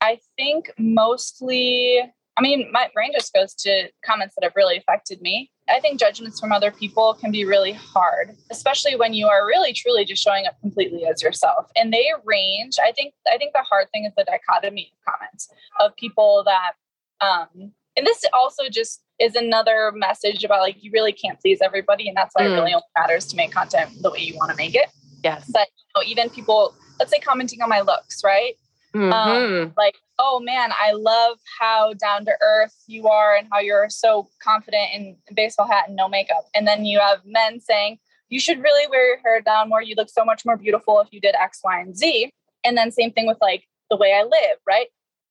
I 0.00 0.18
think 0.36 0.70
mostly 0.78 2.02
I 2.36 2.42
mean, 2.42 2.68
my 2.72 2.88
brain 2.92 3.12
just 3.14 3.32
goes 3.32 3.54
to 3.54 3.90
comments 4.04 4.34
that 4.34 4.44
have 4.44 4.54
really 4.56 4.76
affected 4.76 5.20
me. 5.20 5.50
I 5.68 5.80
think 5.80 5.98
judgments 5.98 6.38
from 6.38 6.52
other 6.52 6.70
people 6.70 7.14
can 7.14 7.30
be 7.30 7.44
really 7.44 7.72
hard, 7.72 8.36
especially 8.50 8.96
when 8.96 9.14
you 9.14 9.28
are 9.28 9.46
really 9.46 9.72
truly 9.72 10.04
just 10.04 10.22
showing 10.22 10.46
up 10.46 10.60
completely 10.60 11.06
as 11.06 11.22
yourself. 11.22 11.70
And 11.74 11.92
they 11.92 12.10
range. 12.24 12.76
I 12.82 12.92
think 12.92 13.14
I 13.32 13.38
think 13.38 13.52
the 13.54 13.62
hard 13.62 13.90
thing 13.90 14.04
is 14.04 14.12
the 14.16 14.24
dichotomy 14.24 14.92
of 14.92 15.14
comments 15.14 15.48
of 15.80 15.96
people 15.96 16.44
that 16.44 16.72
um 17.20 17.72
and 17.96 18.06
this 18.06 18.24
also 18.34 18.64
just 18.68 19.02
is 19.18 19.36
another 19.36 19.92
message 19.94 20.44
about 20.44 20.60
like 20.60 20.76
you 20.82 20.90
really 20.92 21.12
can't 21.12 21.40
please 21.40 21.60
everybody 21.62 22.08
and 22.08 22.16
that's 22.16 22.34
why 22.34 22.42
mm. 22.42 22.50
it 22.50 22.54
really 22.54 22.74
only 22.74 22.84
matters 22.98 23.26
to 23.26 23.36
make 23.36 23.52
content 23.52 23.90
the 24.02 24.10
way 24.10 24.18
you 24.18 24.36
want 24.36 24.50
to 24.50 24.56
make 24.56 24.74
it. 24.74 24.90
Yes. 25.22 25.50
But 25.50 25.68
you 25.78 25.84
know, 25.96 26.06
even 26.06 26.28
people 26.28 26.74
let's 26.98 27.10
say 27.10 27.18
commenting 27.18 27.62
on 27.62 27.68
my 27.70 27.80
looks, 27.80 28.22
right? 28.22 28.54
Um, 28.94 29.00
mm-hmm. 29.00 29.62
Um, 29.62 29.72
like, 29.76 29.96
oh 30.18 30.40
man, 30.40 30.70
I 30.72 30.92
love 30.92 31.38
how 31.58 31.94
down 31.94 32.24
to 32.26 32.32
earth 32.42 32.74
you 32.86 33.08
are 33.08 33.34
and 33.34 33.48
how 33.50 33.58
you're 33.58 33.88
so 33.90 34.28
confident 34.42 34.90
in 34.94 35.16
baseball 35.34 35.66
hat 35.66 35.84
and 35.88 35.96
no 35.96 36.08
makeup. 36.08 36.44
And 36.54 36.66
then 36.66 36.84
you 36.84 37.00
have 37.00 37.20
men 37.24 37.60
saying, 37.60 37.98
you 38.28 38.40
should 38.40 38.62
really 38.62 38.88
wear 38.88 39.06
your 39.06 39.18
hair 39.18 39.40
down 39.40 39.68
more. 39.68 39.82
You 39.82 39.94
look 39.96 40.10
so 40.10 40.24
much 40.24 40.44
more 40.44 40.56
beautiful 40.56 41.00
if 41.00 41.08
you 41.12 41.20
did 41.20 41.34
X, 41.34 41.60
Y, 41.64 41.80
and 41.80 41.96
Z. 41.96 42.30
And 42.64 42.76
then 42.76 42.90
same 42.90 43.12
thing 43.12 43.26
with 43.26 43.38
like 43.40 43.64
the 43.90 43.96
way 43.96 44.12
I 44.12 44.22
live, 44.22 44.58
right? 44.66 44.86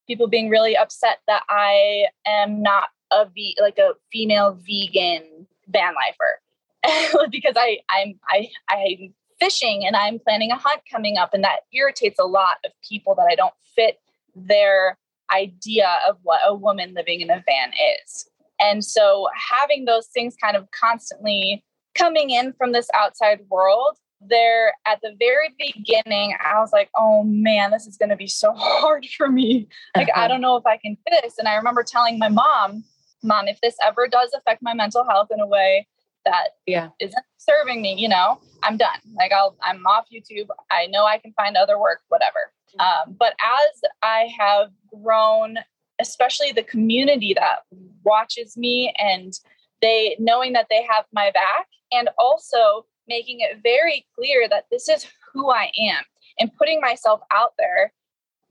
People 0.08 0.28
being 0.28 0.49
really 0.49 0.78
upset 0.78 1.19
that 1.28 1.43
I 1.49 2.06
am 2.26 2.62
not 2.62 2.89
a 3.12 3.26
v 3.26 3.56
like 3.62 3.78
a 3.78 3.91
female 4.12 4.58
vegan 4.62 5.47
van 5.67 5.93
lifer 5.93 7.28
because 7.32 7.54
I 7.56 7.80
I'm 7.89 8.19
I 8.28 8.49
I'm 8.69 9.13
fishing 9.39 9.86
and 9.86 9.96
I'm 9.96 10.19
planning 10.19 10.52
a 10.52 10.58
hunt 10.58 10.82
coming 10.89 11.17
up. 11.17 11.34
And 11.34 11.43
that 11.43 11.62
irritates 11.74 12.19
a 12.19 12.26
lot 12.26 12.58
of 12.65 12.72
people 12.88 13.15
that 13.15 13.28
I 13.30 13.36
don't 13.36 13.54
fit 13.76 14.00
their 14.36 14.98
idea 15.34 15.98
of 16.08 16.17
what 16.24 16.41
a 16.46 16.54
woman 16.54 16.93
living 16.93 17.22
in 17.22 17.30
a 17.30 17.43
van 17.46 17.72
is. 18.04 18.28
And 18.60 18.84
so 18.84 19.28
having 19.52 19.86
those 19.86 20.08
things 20.08 20.36
kind 20.41 20.56
of 20.56 20.69
constantly 20.72 21.63
coming 21.96 22.30
in 22.30 22.54
from 22.54 22.72
this 22.72 22.88
outside 22.93 23.41
world 23.50 23.98
there 24.22 24.74
at 24.86 25.00
the 25.02 25.15
very 25.19 25.54
beginning, 25.58 26.36
I 26.43 26.60
was 26.60 26.72
like, 26.72 26.89
oh 26.96 27.24
man, 27.24 27.72
this 27.72 27.88
is 27.88 27.98
going 27.98 28.10
to 28.10 28.15
be 28.15 28.28
so 28.28 28.54
hard 28.56 29.06
for 29.17 29.30
me. 29.30 29.67
Like, 29.96 30.10
uh-huh. 30.10 30.22
I 30.22 30.28
don't 30.28 30.41
know 30.41 30.56
if 30.56 30.65
I 30.65 30.78
can 30.78 30.93
do 30.93 31.17
this. 31.22 31.38
And 31.38 31.48
I 31.48 31.56
remember 31.56 31.84
telling 31.84 32.19
my 32.19 32.30
mom, 32.30 32.84
Mom, 33.24 33.48
if 33.48 33.60
this 33.62 33.76
ever 33.84 34.08
does 34.08 34.34
affect 34.36 34.62
my 34.62 34.74
mental 34.74 35.06
health 35.06 35.30
in 35.32 35.39
a 35.39 35.48
way 35.48 35.88
that 36.26 36.50
yeah. 36.66 36.90
isn't 37.00 37.26
serving 37.38 37.82
me, 37.82 37.96
you 37.98 38.08
know, 38.08 38.40
I'm 38.62 38.78
done. 38.78 39.00
Like, 39.18 39.32
I'll, 39.32 39.56
I'm 39.62 39.86
off 39.86 40.06
YouTube. 40.14 40.48
I 40.72 40.88
know 40.88 41.06
I 41.06 41.18
can 41.18 41.34
find 41.34 41.58
other 41.58 41.80
work, 41.80 42.00
whatever. 42.10 42.52
Mm-hmm. 42.80 43.10
Um, 43.10 43.16
but 43.20 43.34
as 43.44 43.82
I 44.02 44.30
have 44.40 44.70
grown, 45.02 45.58
especially 46.00 46.52
the 46.52 46.64
community 46.64 47.34
that 47.34 47.60
watches 48.04 48.58
me 48.58 48.94
and 48.98 49.34
they 49.82 50.16
knowing 50.20 50.54
that 50.54 50.68
they 50.70 50.86
have 50.90 51.06
my 51.14 51.30
back 51.32 51.68
and 51.92 52.10
also 52.18 52.86
making 53.08 53.42
it 53.42 53.60
very 53.62 54.06
clear 54.16 54.48
that 54.50 54.66
this 54.72 54.88
is 54.90 55.06
who 55.34 55.52
I 55.52 55.72
am 55.78 56.04
and 56.40 56.56
putting 56.56 56.80
myself 56.80 57.22
out 57.32 57.54
there 57.60 57.92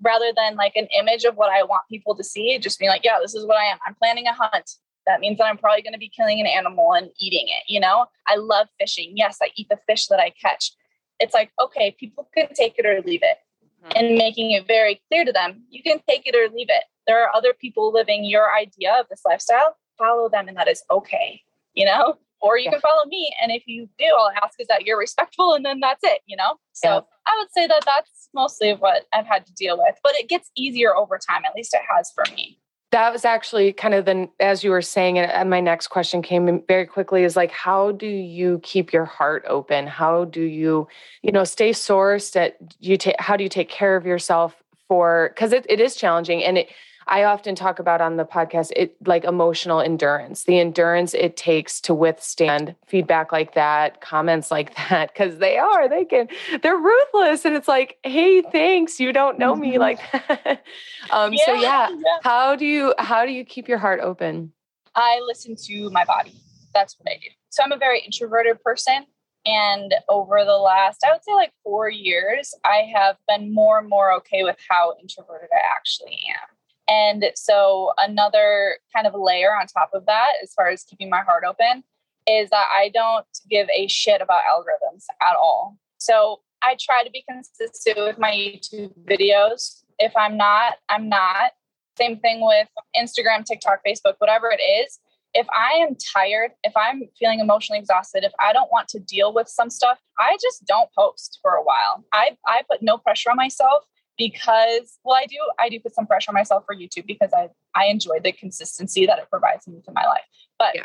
rather 0.03 0.33
than 0.37 0.57
like 0.57 0.77
an 0.77 0.89
image 0.99 1.25
of 1.25 1.37
what 1.37 1.51
I 1.51 1.63
want 1.63 1.85
people 1.89 2.15
to 2.17 2.25
see, 2.25 2.59
just 2.59 2.79
being 2.79 2.91
like, 2.91 3.05
yeah, 3.05 3.19
this 3.21 3.35
is 3.35 3.47
what 3.47 3.57
I 3.57 3.65
am. 3.65 3.79
I'm 3.87 3.95
planning 3.95 4.27
a 4.27 4.33
hunt. 4.33 4.77
That 5.07 5.21
means 5.21 5.39
that 5.39 5.47
I'm 5.47 5.59
probably 5.59 5.83
going 5.83 5.95
to 5.95 5.99
be 5.99 6.13
killing 6.15 6.41
an 6.41 6.47
animal 6.47 6.93
and 6.93 7.11
eating 7.19 7.47
it. 7.47 7.65
You 7.69 7.81
know, 7.81 8.07
I 8.27 8.37
love 8.37 8.69
fishing. 8.79 9.13
Yes, 9.17 9.39
I 9.43 9.51
eat 9.57 9.69
the 9.69 9.79
fish 9.89 10.07
that 10.07 10.21
I 10.21 10.31
catch. 10.31 10.73
It's 11.19 11.35
like, 11.35 11.51
okay, 11.61 11.97
people 11.99 12.29
can 12.35 12.49
take 12.55 12.75
it 12.79 12.87
or 12.87 13.01
leave 13.03 13.23
it. 13.23 13.39
Mm-hmm. 13.85 13.93
And 13.97 14.17
making 14.17 14.53
it 14.53 14.67
very 14.67 15.01
clear 15.09 15.25
to 15.25 15.33
them, 15.33 15.65
you 15.71 15.83
can 15.83 16.01
take 16.09 16.23
it 16.25 16.37
or 16.37 16.55
leave 16.55 16.69
it. 16.71 16.85
There 17.07 17.23
are 17.23 17.35
other 17.35 17.53
people 17.53 17.93
living 17.93 18.25
your 18.25 18.55
idea 18.55 18.95
of 18.99 19.07
this 19.09 19.23
lifestyle. 19.27 19.77
Follow 19.99 20.29
them, 20.29 20.49
and 20.49 20.57
that 20.57 20.69
is 20.69 20.83
okay. 20.91 21.43
You 21.75 21.87
know, 21.87 22.17
or 22.41 22.59
you 22.59 22.65
yeah. 22.65 22.73
can 22.73 22.81
follow 22.81 23.07
me. 23.07 23.33
And 23.43 23.51
if 23.51 23.63
you 23.67 23.89
do, 23.99 24.05
I'll 24.05 24.33
ask 24.43 24.61
is 24.61 24.67
that 24.69 24.85
you're 24.85 24.99
respectful, 24.99 25.55
and 25.55 25.65
then 25.65 25.81
that's 25.81 26.03
it, 26.03 26.21
you 26.27 26.37
know? 26.37 26.57
So 26.73 26.89
yeah. 26.89 27.01
I 27.27 27.37
would 27.39 27.49
say 27.53 27.67
that 27.67 27.83
that's 27.85 28.29
mostly 28.35 28.73
what 28.75 29.07
I've 29.13 29.27
had 29.27 29.47
to 29.47 29.53
deal 29.55 29.79
with, 29.79 29.97
but 30.03 30.13
it 30.17 30.29
gets 30.29 30.51
easier 30.57 30.95
over 30.95 31.19
time. 31.19 31.43
At 31.47 31.55
least 31.55 31.73
it 31.73 31.81
has 31.95 32.11
for 32.15 32.25
me. 32.35 32.59
That 32.93 33.13
was 33.13 33.25
actually 33.25 33.73
kind 33.73 33.95
of 33.95 34.05
the, 34.05 34.29
as 34.39 34.63
you 34.63 34.71
were 34.71 34.83
saying, 34.83 35.19
and 35.19 35.33
uh, 35.33 35.45
my 35.45 35.61
next 35.61 35.89
question 35.89 36.23
came 36.23 36.47
in 36.47 36.63
very 36.69 36.87
quickly 36.87 37.25
is 37.25 37.37
like, 37.37 37.51
how 37.51 37.93
do 37.93 38.07
you 38.07 38.61
keep 38.63 38.93
your 38.93 39.07
heart 39.07 39.45
open? 39.49 39.87
How 39.87 40.27
do 40.27 40.43
you, 40.43 40.87
you 41.23 41.33
know, 41.33 41.45
stay 41.45 41.71
sourced 41.71 42.37
at 42.37 42.57
you 42.81 42.97
take, 42.99 43.17
how 43.19 43.37
do 43.37 43.45
you 43.45 43.49
take 43.49 43.71
care 43.71 43.97
of 43.97 44.07
yourself 44.07 44.55
for, 44.89 45.35
cause 45.37 45.53
it, 45.53 45.67
it 45.69 45.81
is 45.81 45.97
challenging 45.97 46.45
and 46.45 46.59
it, 46.59 46.69
I 47.07 47.25
often 47.25 47.55
talk 47.55 47.79
about 47.79 48.01
on 48.01 48.17
the 48.17 48.25
podcast 48.25 48.73
it 48.77 48.97
like 49.07 49.25
emotional 49.25 49.81
endurance, 49.81 50.45
the 50.45 50.59
endurance 50.59 51.15
it 51.15 51.37
takes 51.37 51.81
to 51.83 51.95
withstand 51.95 52.75
feedback 52.87 53.33
like 53.33 53.55
that, 53.55 54.01
comments 54.01 54.51
like 54.51 54.75
that 54.89 55.15
cuz 55.15 55.39
they 55.39 55.59
are 55.59 55.89
they 55.89 56.05
can 56.05 56.29
they're 56.63 56.77
ruthless 56.77 57.45
and 57.45 57.55
it's 57.55 57.69
like, 57.69 57.99
"Hey, 58.03 58.43
thanks, 58.43 59.01
you 59.01 59.13
don't 59.13 59.39
know 59.39 59.55
me 59.55 59.79
like 59.79 60.01
that." 60.13 60.65
um 61.11 61.33
yeah, 61.33 61.45
so 61.47 61.55
yeah, 61.55 61.89
yeah, 61.91 62.19
how 62.23 62.57
do 62.57 62.67
you 62.67 62.95
how 62.99 63.25
do 63.25 63.33
you 63.33 63.45
keep 63.45 63.69
your 63.69 63.79
heart 63.79 64.01
open? 64.01 64.53
I 64.95 65.21
listen 65.27 65.57
to 65.67 65.91
my 65.91 66.05
body. 66.05 66.35
That's 66.75 66.99
what 66.99 67.11
I 67.11 67.17
do. 67.17 67.29
So 67.51 67.63
I'm 67.63 67.73
a 67.73 67.77
very 67.77 68.01
introverted 68.01 68.63
person 68.63 69.07
and 69.45 69.95
over 70.09 70.45
the 70.45 70.57
last, 70.57 71.05
I 71.05 71.13
would 71.13 71.25
say 71.25 71.35
like 71.35 71.53
four 71.65 71.89
years, 71.89 72.55
I 72.65 72.91
have 72.95 73.17
been 73.27 73.53
more 73.53 73.79
and 73.79 73.89
more 73.89 74.13
okay 74.15 74.45
with 74.45 74.57
how 74.69 74.95
introverted 75.01 75.49
I 75.53 75.61
actually 75.77 76.19
am. 76.29 76.57
And 76.89 77.25
so, 77.35 77.93
another 77.99 78.79
kind 78.95 79.07
of 79.07 79.15
layer 79.15 79.55
on 79.55 79.67
top 79.67 79.91
of 79.95 80.07
that, 80.07 80.33
as 80.43 80.53
far 80.53 80.69
as 80.69 80.85
keeping 80.85 81.09
my 81.09 81.21
heart 81.21 81.45
open, 81.47 81.85
is 82.29 82.51
that 82.51 82.67
I 82.75 82.91
don't 82.93 83.27
give 83.49 83.69
a 83.75 83.87
shit 83.89 84.21
about 84.21 84.43
algorithms 84.53 85.05
at 85.21 85.37
all. 85.37 85.79
So, 85.99 86.41
I 86.63 86.77
try 86.81 87.05
to 87.05 87.11
be 87.11 87.25
consistent 87.29 87.99
with 87.99 88.19
my 88.19 88.31
YouTube 88.31 88.93
videos. 89.09 89.83
If 89.99 90.13
I'm 90.17 90.37
not, 90.37 90.75
I'm 90.89 91.09
not. 91.09 91.53
Same 91.99 92.19
thing 92.19 92.41
with 92.41 92.69
Instagram, 92.97 93.45
TikTok, 93.45 93.81
Facebook, 93.87 94.15
whatever 94.19 94.51
it 94.51 94.63
is. 94.63 94.99
If 95.35 95.47
I 95.51 95.79
am 95.79 95.97
tired, 96.15 96.53
if 96.63 96.73
I'm 96.77 97.05
feeling 97.19 97.41
emotionally 97.41 97.79
exhausted, 97.79 98.23
if 98.23 98.33
I 98.39 98.53
don't 98.53 98.71
want 98.71 98.89
to 98.89 98.99
deal 98.99 99.33
with 99.33 99.49
some 99.49 99.71
stuff, 99.71 99.99
I 100.19 100.37
just 100.43 100.65
don't 100.67 100.91
post 100.97 101.39
for 101.43 101.53
a 101.53 101.63
while. 101.63 102.05
I, 102.13 102.37
I 102.47 102.63
put 102.71 102.83
no 102.83 102.99
pressure 102.99 103.31
on 103.31 103.37
myself 103.37 103.85
because 104.19 104.99
well 105.05 105.17
i 105.17 105.27
do 105.27 105.37
i 105.59 105.69
do 105.69 105.81
put 105.81 105.95
some 105.95 106.07
pressure 106.07 106.31
on 106.31 106.35
myself 106.35 106.65
for 106.67 106.75
youtube 106.75 107.07
because 107.07 107.31
i 107.35 107.49
i 107.75 107.87
enjoy 107.87 108.19
the 108.23 108.33
consistency 108.33 109.07
that 109.07 109.19
it 109.19 109.29
provides 109.31 109.67
me 109.67 109.81
to 109.85 109.93
my 109.93 110.05
life 110.05 110.23
but 110.59 110.75
yeah. 110.75 110.85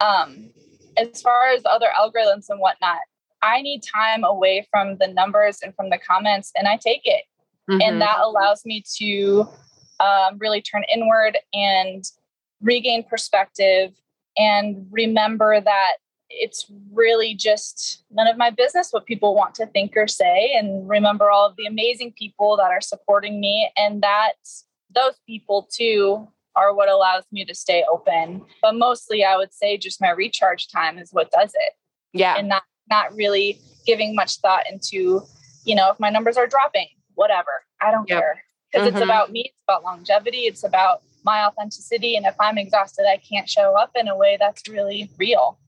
um 0.00 0.50
as 0.96 1.22
far 1.22 1.48
as 1.48 1.62
other 1.64 1.88
algorithms 1.98 2.46
and 2.48 2.60
whatnot 2.60 2.98
i 3.42 3.62
need 3.62 3.82
time 3.82 4.24
away 4.24 4.66
from 4.70 4.96
the 4.98 5.08
numbers 5.08 5.58
and 5.62 5.74
from 5.74 5.90
the 5.90 5.98
comments 5.98 6.52
and 6.56 6.68
i 6.68 6.76
take 6.76 7.02
it 7.04 7.24
mm-hmm. 7.70 7.80
and 7.80 8.00
that 8.00 8.18
allows 8.20 8.64
me 8.64 8.82
to 8.98 9.46
um, 10.00 10.38
really 10.38 10.60
turn 10.60 10.82
inward 10.92 11.38
and 11.52 12.04
regain 12.60 13.04
perspective 13.04 13.92
and 14.36 14.86
remember 14.90 15.60
that 15.60 15.94
it's 16.30 16.70
really 16.92 17.34
just 17.34 18.04
none 18.10 18.26
of 18.26 18.36
my 18.36 18.50
business 18.50 18.90
what 18.90 19.06
people 19.06 19.34
want 19.34 19.54
to 19.54 19.66
think 19.66 19.96
or 19.96 20.08
say 20.08 20.52
and 20.56 20.88
remember 20.88 21.30
all 21.30 21.46
of 21.46 21.56
the 21.56 21.66
amazing 21.66 22.12
people 22.12 22.56
that 22.56 22.70
are 22.70 22.80
supporting 22.80 23.40
me. 23.40 23.70
And 23.76 24.02
that 24.02 24.34
those 24.94 25.14
people 25.26 25.68
too 25.72 26.28
are 26.56 26.74
what 26.74 26.88
allows 26.88 27.24
me 27.32 27.44
to 27.44 27.54
stay 27.54 27.84
open. 27.90 28.42
But 28.62 28.74
mostly 28.74 29.24
i 29.24 29.36
would 29.36 29.52
say 29.52 29.76
just 29.76 30.00
my 30.00 30.10
recharge 30.10 30.68
time 30.68 30.98
is 30.98 31.10
what 31.12 31.30
does 31.30 31.52
it. 31.54 31.72
Yeah. 32.12 32.36
And 32.36 32.48
not 32.48 32.62
not 32.90 33.14
really 33.14 33.58
giving 33.86 34.14
much 34.14 34.38
thought 34.38 34.64
into 34.70 35.22
you 35.64 35.74
know 35.74 35.90
if 35.90 36.00
my 36.00 36.10
numbers 36.10 36.36
are 36.36 36.46
dropping 36.46 36.88
whatever. 37.14 37.64
I 37.80 37.90
don't 37.90 38.08
yep. 38.08 38.20
care. 38.20 38.44
Because 38.72 38.88
mm-hmm. 38.88 38.96
it's 38.96 39.04
about 39.04 39.30
me 39.30 39.42
it's 39.44 39.62
about 39.68 39.84
longevity 39.84 40.46
it's 40.46 40.64
about 40.64 41.02
my 41.24 41.44
authenticity. 41.44 42.16
And 42.16 42.26
if 42.26 42.34
i'm 42.40 42.58
exhausted 42.58 43.06
i 43.08 43.18
can't 43.18 43.48
show 43.48 43.76
up 43.76 43.90
in 43.94 44.08
a 44.08 44.16
way 44.16 44.36
that's 44.38 44.68
really 44.68 45.10
real 45.18 45.58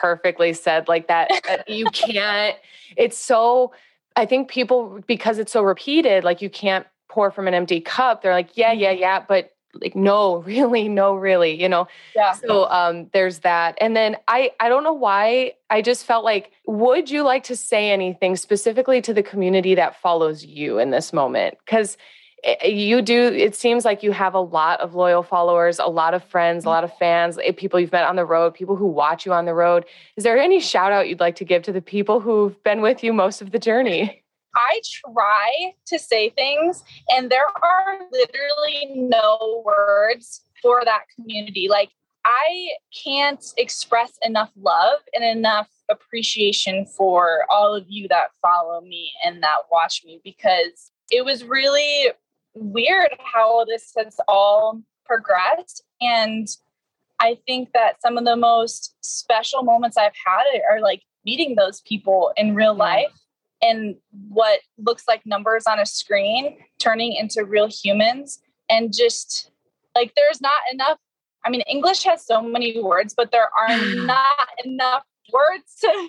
perfectly 0.00 0.52
said 0.52 0.88
like 0.88 1.08
that 1.08 1.30
uh, 1.50 1.58
you 1.66 1.84
can't 1.92 2.56
it's 2.96 3.18
so 3.18 3.72
i 4.16 4.26
think 4.26 4.48
people 4.48 5.00
because 5.06 5.38
it's 5.38 5.52
so 5.52 5.62
repeated 5.62 6.24
like 6.24 6.42
you 6.42 6.50
can't 6.50 6.86
pour 7.08 7.30
from 7.30 7.48
an 7.48 7.54
empty 7.54 7.80
cup 7.80 8.22
they're 8.22 8.32
like 8.32 8.56
yeah 8.56 8.72
yeah 8.72 8.92
mm-hmm. 8.92 9.00
yeah 9.00 9.24
but 9.26 9.52
like 9.80 9.94
no 9.94 10.36
really 10.42 10.88
no 10.88 11.14
really 11.14 11.60
you 11.60 11.68
know? 11.68 11.86
Yeah. 12.14 12.32
So 12.32 12.68
um 12.70 13.08
there's 13.12 13.40
that 13.40 13.76
and 13.80 13.94
then 13.94 14.16
i 14.26 14.50
i 14.60 14.68
don't 14.68 14.84
know 14.84 14.94
why 14.94 15.52
i 15.68 15.82
just 15.82 16.04
felt 16.04 16.24
like 16.24 16.52
would 16.66 17.10
you 17.10 17.22
like 17.22 17.44
to 17.44 17.56
say 17.56 17.90
anything 17.90 18.36
specifically 18.36 19.02
to 19.02 19.12
the 19.12 19.22
community 19.22 19.74
that 19.74 20.00
follows 20.00 20.44
you 20.44 20.78
in 20.78 20.90
this 20.90 21.12
moment? 21.12 21.58
Because 21.64 21.96
Eh, 21.96 22.25
Eh, 22.46 22.54
eh, 22.60 22.68
you 22.68 23.02
do 23.02 23.24
it 23.24 23.56
seems 23.56 23.84
like 23.84 24.04
you 24.04 24.12
have 24.12 24.32
a 24.32 24.40
lot 24.40 24.80
of 24.80 24.94
loyal 24.94 25.24
followers 25.24 25.80
a 25.80 25.86
lot 25.86 26.14
of 26.14 26.22
friends 26.22 26.64
a 26.64 26.68
mm. 26.68 26.70
lot 26.70 26.84
of 26.84 26.96
fans 26.96 27.38
eh, 27.42 27.50
people 27.50 27.80
you've 27.80 27.90
met 27.90 28.04
on 28.04 28.14
the 28.14 28.24
road 28.24 28.54
people 28.54 28.76
who 28.76 28.86
watch 28.86 29.26
you 29.26 29.32
on 29.32 29.46
the 29.46 29.54
road. 29.54 29.84
Is 30.16 30.22
there 30.22 30.38
any 30.38 30.60
shout 30.60 30.92
out 30.92 31.08
you'd 31.08 31.20
like 31.20 31.34
to 31.36 31.44
give 31.44 31.62
to 31.64 31.72
the 31.72 31.82
people 31.82 32.20
who've 32.20 32.62
been 32.62 32.80
with 32.80 33.02
you 33.02 33.12
most 33.12 33.42
of 33.42 33.50
the 33.50 33.58
journey? 33.58 34.22
I 34.54 34.80
try 35.12 35.74
to 35.86 35.98
say 35.98 36.30
things, 36.30 36.82
and 37.10 37.30
there 37.30 37.44
are 37.62 37.98
literally 38.10 38.90
no 38.94 39.62
words 39.66 40.40
for 40.62 40.82
that 40.82 41.02
community. 41.14 41.68
Like, 41.68 41.90
I 42.24 42.70
can't 43.04 43.44
express 43.58 44.18
enough 44.22 44.50
love 44.56 45.00
and 45.12 45.22
enough 45.22 45.68
appreciation 45.90 46.86
for 46.86 47.44
all 47.50 47.74
of 47.74 47.84
you 47.88 48.08
that 48.08 48.28
follow 48.40 48.80
me 48.80 49.12
and 49.24 49.42
that 49.42 49.58
watch 49.70 50.02
me 50.06 50.22
because 50.24 50.90
it 51.10 51.22
was 51.24 51.44
really 51.44 52.08
weird 52.56 53.14
how 53.18 53.64
this 53.64 53.92
has 53.96 54.18
all 54.28 54.80
progressed. 55.04 55.82
And 56.00 56.48
I 57.20 57.38
think 57.46 57.70
that 57.72 58.00
some 58.02 58.18
of 58.18 58.24
the 58.24 58.36
most 58.36 58.94
special 59.00 59.62
moments 59.62 59.96
I've 59.96 60.12
had 60.24 60.44
are 60.70 60.80
like 60.80 61.02
meeting 61.24 61.54
those 61.54 61.80
people 61.82 62.32
in 62.36 62.54
real 62.54 62.74
life 62.74 63.12
and 63.62 63.96
what 64.28 64.60
looks 64.78 65.04
like 65.08 65.24
numbers 65.24 65.66
on 65.66 65.78
a 65.78 65.86
screen 65.86 66.58
turning 66.78 67.14
into 67.14 67.44
real 67.44 67.68
humans. 67.68 68.40
And 68.68 68.92
just 68.92 69.50
like 69.94 70.12
there's 70.16 70.40
not 70.40 70.60
enough. 70.72 70.98
I 71.44 71.50
mean, 71.50 71.62
English 71.62 72.02
has 72.04 72.26
so 72.26 72.42
many 72.42 72.80
words, 72.80 73.14
but 73.16 73.30
there 73.30 73.48
are 73.58 73.68
not 73.94 74.48
enough 74.64 75.04
words 75.32 75.76
to 75.80 76.08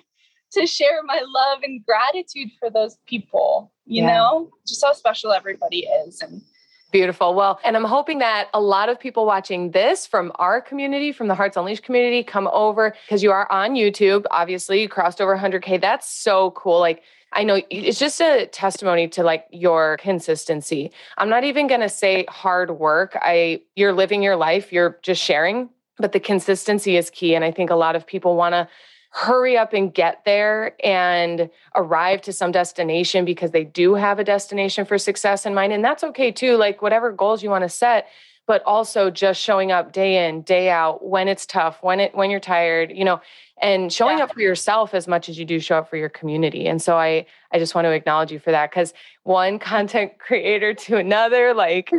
to 0.50 0.66
share 0.66 1.02
my 1.02 1.20
love 1.26 1.58
and 1.62 1.84
gratitude 1.84 2.48
for 2.58 2.70
those 2.70 2.96
people 3.06 3.70
you 3.88 4.02
yeah. 4.02 4.16
know, 4.16 4.50
just 4.66 4.84
how 4.84 4.92
special 4.92 5.32
everybody 5.32 5.80
is. 5.80 6.20
And 6.20 6.42
Beautiful. 6.90 7.34
Well, 7.34 7.60
and 7.64 7.76
I'm 7.76 7.84
hoping 7.84 8.18
that 8.20 8.48
a 8.54 8.60
lot 8.60 8.88
of 8.88 8.98
people 8.98 9.26
watching 9.26 9.72
this 9.72 10.06
from 10.06 10.32
our 10.36 10.60
community, 10.60 11.12
from 11.12 11.28
the 11.28 11.34
Hearts 11.34 11.56
Unleashed 11.56 11.82
community, 11.82 12.22
come 12.22 12.48
over 12.48 12.94
because 13.06 13.22
you 13.22 13.30
are 13.30 13.50
on 13.52 13.72
YouTube. 13.72 14.24
Obviously, 14.30 14.80
you 14.80 14.88
crossed 14.88 15.20
over 15.20 15.36
100K. 15.36 15.80
That's 15.80 16.08
so 16.08 16.52
cool. 16.52 16.80
Like, 16.80 17.02
I 17.34 17.44
know 17.44 17.60
it's 17.68 17.98
just 17.98 18.22
a 18.22 18.46
testimony 18.46 19.06
to 19.08 19.22
like 19.22 19.44
your 19.50 19.98
consistency. 19.98 20.90
I'm 21.18 21.28
not 21.28 21.44
even 21.44 21.66
going 21.66 21.82
to 21.82 21.90
say 21.90 22.24
hard 22.30 22.70
work. 22.78 23.18
I 23.20 23.60
you're 23.76 23.92
living 23.92 24.22
your 24.22 24.36
life, 24.36 24.72
you're 24.72 24.98
just 25.02 25.22
sharing, 25.22 25.68
but 25.98 26.12
the 26.12 26.20
consistency 26.20 26.96
is 26.96 27.10
key 27.10 27.34
and 27.34 27.44
I 27.44 27.50
think 27.50 27.68
a 27.68 27.74
lot 27.74 27.96
of 27.96 28.06
people 28.06 28.34
want 28.34 28.54
to 28.54 28.66
hurry 29.10 29.56
up 29.56 29.72
and 29.72 29.92
get 29.92 30.24
there 30.24 30.76
and 30.84 31.50
arrive 31.74 32.20
to 32.22 32.32
some 32.32 32.52
destination 32.52 33.24
because 33.24 33.50
they 33.50 33.64
do 33.64 33.94
have 33.94 34.18
a 34.18 34.24
destination 34.24 34.84
for 34.84 34.98
success 34.98 35.46
in 35.46 35.54
mind. 35.54 35.72
And 35.72 35.84
that's 35.84 36.04
okay 36.04 36.30
too. 36.30 36.56
Like, 36.56 36.82
whatever 36.82 37.10
goals 37.10 37.42
you 37.42 37.50
want 37.50 37.64
to 37.64 37.68
set, 37.68 38.08
but 38.48 38.62
also 38.64 39.10
just 39.10 39.40
showing 39.40 39.70
up 39.70 39.92
day 39.92 40.26
in, 40.26 40.40
day 40.40 40.70
out 40.70 41.06
when 41.06 41.28
it's 41.28 41.44
tough, 41.44 41.78
when 41.82 42.00
it 42.00 42.14
when 42.14 42.30
you're 42.30 42.40
tired, 42.40 42.90
you 42.90 43.04
know, 43.04 43.20
and 43.60 43.92
showing 43.92 44.18
yeah. 44.18 44.24
up 44.24 44.32
for 44.32 44.40
yourself 44.40 44.94
as 44.94 45.06
much 45.06 45.28
as 45.28 45.38
you 45.38 45.44
do 45.44 45.60
show 45.60 45.76
up 45.76 45.90
for 45.90 45.98
your 45.98 46.08
community. 46.08 46.66
And 46.66 46.80
so 46.80 46.96
I 46.96 47.26
I 47.52 47.58
just 47.58 47.74
want 47.74 47.84
to 47.84 47.92
acknowledge 47.92 48.32
you 48.32 48.38
for 48.38 48.50
that 48.50 48.72
cuz 48.72 48.94
one 49.22 49.58
content 49.72 50.18
creator 50.18 50.72
to 50.72 50.96
another 50.96 51.52
like 51.52 51.92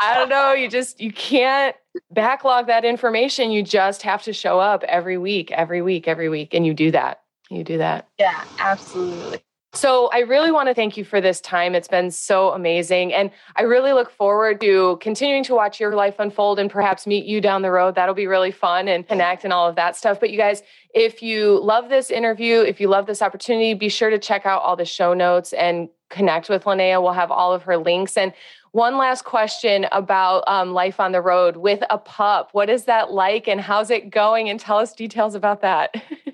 I 0.00 0.14
don't 0.14 0.28
know, 0.28 0.52
you 0.52 0.68
just 0.68 1.00
you 1.00 1.12
can't 1.12 1.76
backlog 2.10 2.66
that 2.66 2.84
information. 2.84 3.52
You 3.52 3.62
just 3.62 4.02
have 4.02 4.24
to 4.24 4.32
show 4.32 4.58
up 4.58 4.82
every 4.84 5.16
week, 5.16 5.52
every 5.52 5.80
week, 5.80 6.08
every 6.08 6.28
week 6.28 6.54
and 6.54 6.66
you 6.66 6.74
do 6.74 6.90
that. 6.90 7.20
You 7.50 7.62
do 7.62 7.78
that. 7.78 8.08
Yeah, 8.18 8.44
absolutely. 8.58 9.44
So 9.74 10.08
I 10.12 10.20
really 10.20 10.52
want 10.52 10.68
to 10.68 10.74
thank 10.74 10.96
you 10.96 11.04
for 11.04 11.20
this 11.20 11.40
time. 11.40 11.74
It's 11.74 11.88
been 11.88 12.12
so 12.12 12.50
amazing. 12.50 13.12
And 13.12 13.30
I 13.56 13.62
really 13.62 13.92
look 13.92 14.08
forward 14.08 14.60
to 14.60 14.98
continuing 15.00 15.42
to 15.44 15.54
watch 15.54 15.80
your 15.80 15.96
life 15.96 16.14
unfold 16.20 16.60
and 16.60 16.70
perhaps 16.70 17.08
meet 17.08 17.24
you 17.24 17.40
down 17.40 17.62
the 17.62 17.72
road. 17.72 17.96
That'll 17.96 18.14
be 18.14 18.28
really 18.28 18.52
fun 18.52 18.86
and 18.86 19.06
connect 19.06 19.42
and 19.42 19.52
all 19.52 19.68
of 19.68 19.74
that 19.74 19.96
stuff. 19.96 20.20
But 20.20 20.30
you 20.30 20.38
guys, 20.38 20.62
if 20.94 21.22
you 21.22 21.60
love 21.60 21.88
this 21.88 22.12
interview, 22.12 22.60
if 22.60 22.80
you 22.80 22.86
love 22.86 23.06
this 23.06 23.20
opportunity, 23.20 23.74
be 23.74 23.88
sure 23.88 24.10
to 24.10 24.18
check 24.18 24.46
out 24.46 24.62
all 24.62 24.76
the 24.76 24.84
show 24.84 25.12
notes 25.12 25.52
and 25.52 25.88
connect 26.08 26.48
with 26.48 26.64
Linnea. 26.64 27.02
We'll 27.02 27.12
have 27.12 27.32
all 27.32 27.52
of 27.52 27.64
her 27.64 27.76
links. 27.76 28.16
And 28.16 28.32
one 28.70 28.96
last 28.96 29.24
question 29.24 29.86
about 29.90 30.44
um, 30.46 30.72
life 30.72 31.00
on 31.00 31.10
the 31.10 31.20
road 31.20 31.56
with 31.56 31.82
a 31.90 31.98
pup. 31.98 32.50
What 32.52 32.70
is 32.70 32.84
that 32.84 33.10
like 33.10 33.48
and 33.48 33.60
how's 33.60 33.90
it 33.90 34.10
going? 34.10 34.48
And 34.48 34.60
tell 34.60 34.78
us 34.78 34.92
details 34.92 35.34
about 35.34 35.62
that. 35.62 35.94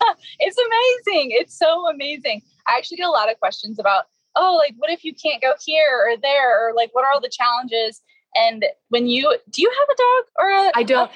it's 0.38 0.56
amazing. 0.58 1.30
It's 1.32 1.56
so 1.56 1.88
amazing. 1.88 2.42
I 2.70 2.76
actually 2.76 2.98
get 2.98 3.06
a 3.06 3.10
lot 3.10 3.30
of 3.30 3.38
questions 3.40 3.78
about, 3.78 4.04
oh, 4.36 4.56
like, 4.56 4.74
what 4.78 4.90
if 4.90 5.04
you 5.04 5.14
can't 5.14 5.42
go 5.42 5.54
here 5.64 6.06
or 6.06 6.16
there? 6.16 6.68
Or 6.68 6.74
like, 6.74 6.90
what 6.92 7.04
are 7.04 7.12
all 7.12 7.20
the 7.20 7.30
challenges? 7.30 8.00
And 8.34 8.64
when 8.88 9.06
you, 9.06 9.36
do 9.50 9.62
you 9.62 9.70
have 9.70 9.88
a 9.88 9.98
dog 9.98 10.24
or 10.38 10.48
a, 10.50 10.72
I 10.74 10.82
don't. 10.82 11.10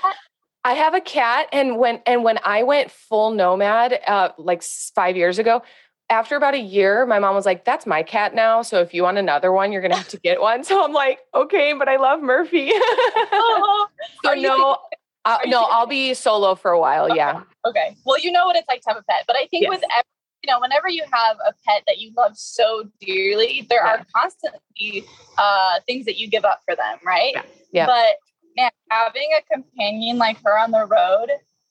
I 0.66 0.72
have 0.72 0.94
a 0.94 1.00
cat, 1.00 1.48
and 1.52 1.76
when 1.76 2.00
and 2.06 2.24
when 2.24 2.38
I 2.42 2.62
went 2.62 2.90
full 2.90 3.32
nomad, 3.32 4.00
uh, 4.06 4.30
like 4.38 4.62
five 4.94 5.14
years 5.14 5.38
ago, 5.38 5.62
after 6.08 6.36
about 6.36 6.54
a 6.54 6.58
year, 6.58 7.04
my 7.04 7.18
mom 7.18 7.34
was 7.34 7.44
like, 7.44 7.66
"That's 7.66 7.84
my 7.84 8.02
cat 8.02 8.34
now. 8.34 8.62
So 8.62 8.80
if 8.80 8.94
you 8.94 9.02
want 9.02 9.18
another 9.18 9.52
one, 9.52 9.72
you're 9.72 9.82
gonna 9.82 9.96
have 9.96 10.08
to 10.08 10.20
get 10.20 10.40
one." 10.40 10.64
So 10.64 10.82
I'm 10.82 10.94
like, 10.94 11.18
"Okay, 11.34 11.74
but 11.74 11.86
I 11.86 11.96
love 11.96 12.22
Murphy." 12.22 12.70
oh, 12.74 13.88
so 14.24 14.32
no, 14.32 14.78
uh, 15.26 15.38
no, 15.44 15.64
I'll 15.64 15.86
be 15.86 16.14
solo 16.14 16.54
for 16.54 16.70
a 16.70 16.80
while. 16.80 17.06
Okay. 17.06 17.16
Yeah. 17.16 17.42
Okay. 17.66 17.94
Well, 18.06 18.18
you 18.18 18.32
know 18.32 18.46
what 18.46 18.56
it's 18.56 18.68
like 18.68 18.80
to 18.82 18.90
have 18.90 18.96
a 18.96 19.02
pet, 19.02 19.24
but 19.26 19.36
I 19.36 19.46
think 19.46 19.64
yes. 19.64 19.70
with 19.70 19.82
every 19.92 20.13
you 20.44 20.52
know, 20.52 20.61
whenever 20.61 20.90
you 20.90 21.02
have 21.11 21.38
a 21.46 21.54
pet 21.66 21.85
that 21.87 21.98
you 21.98 22.12
love 22.18 22.37
so 22.37 22.85
dearly, 23.00 23.66
there 23.70 23.83
yeah. 23.83 23.92
are 23.92 24.07
constantly 24.14 25.04
uh, 25.38 25.80
things 25.87 26.04
that 26.04 26.18
you 26.18 26.28
give 26.28 26.44
up 26.44 26.61
for 26.66 26.76
them, 26.76 26.98
right? 27.02 27.33
Yeah. 27.35 27.42
yeah. 27.72 27.87
But 27.87 28.16
man, 28.54 28.70
having 28.90 29.30
a 29.38 29.54
companion 29.54 30.18
like 30.18 30.37
her 30.44 30.59
on 30.59 30.70
the 30.70 30.85
road, 30.85 31.28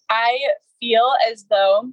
I 0.10 0.40
feel 0.80 1.14
as 1.32 1.46
though 1.52 1.92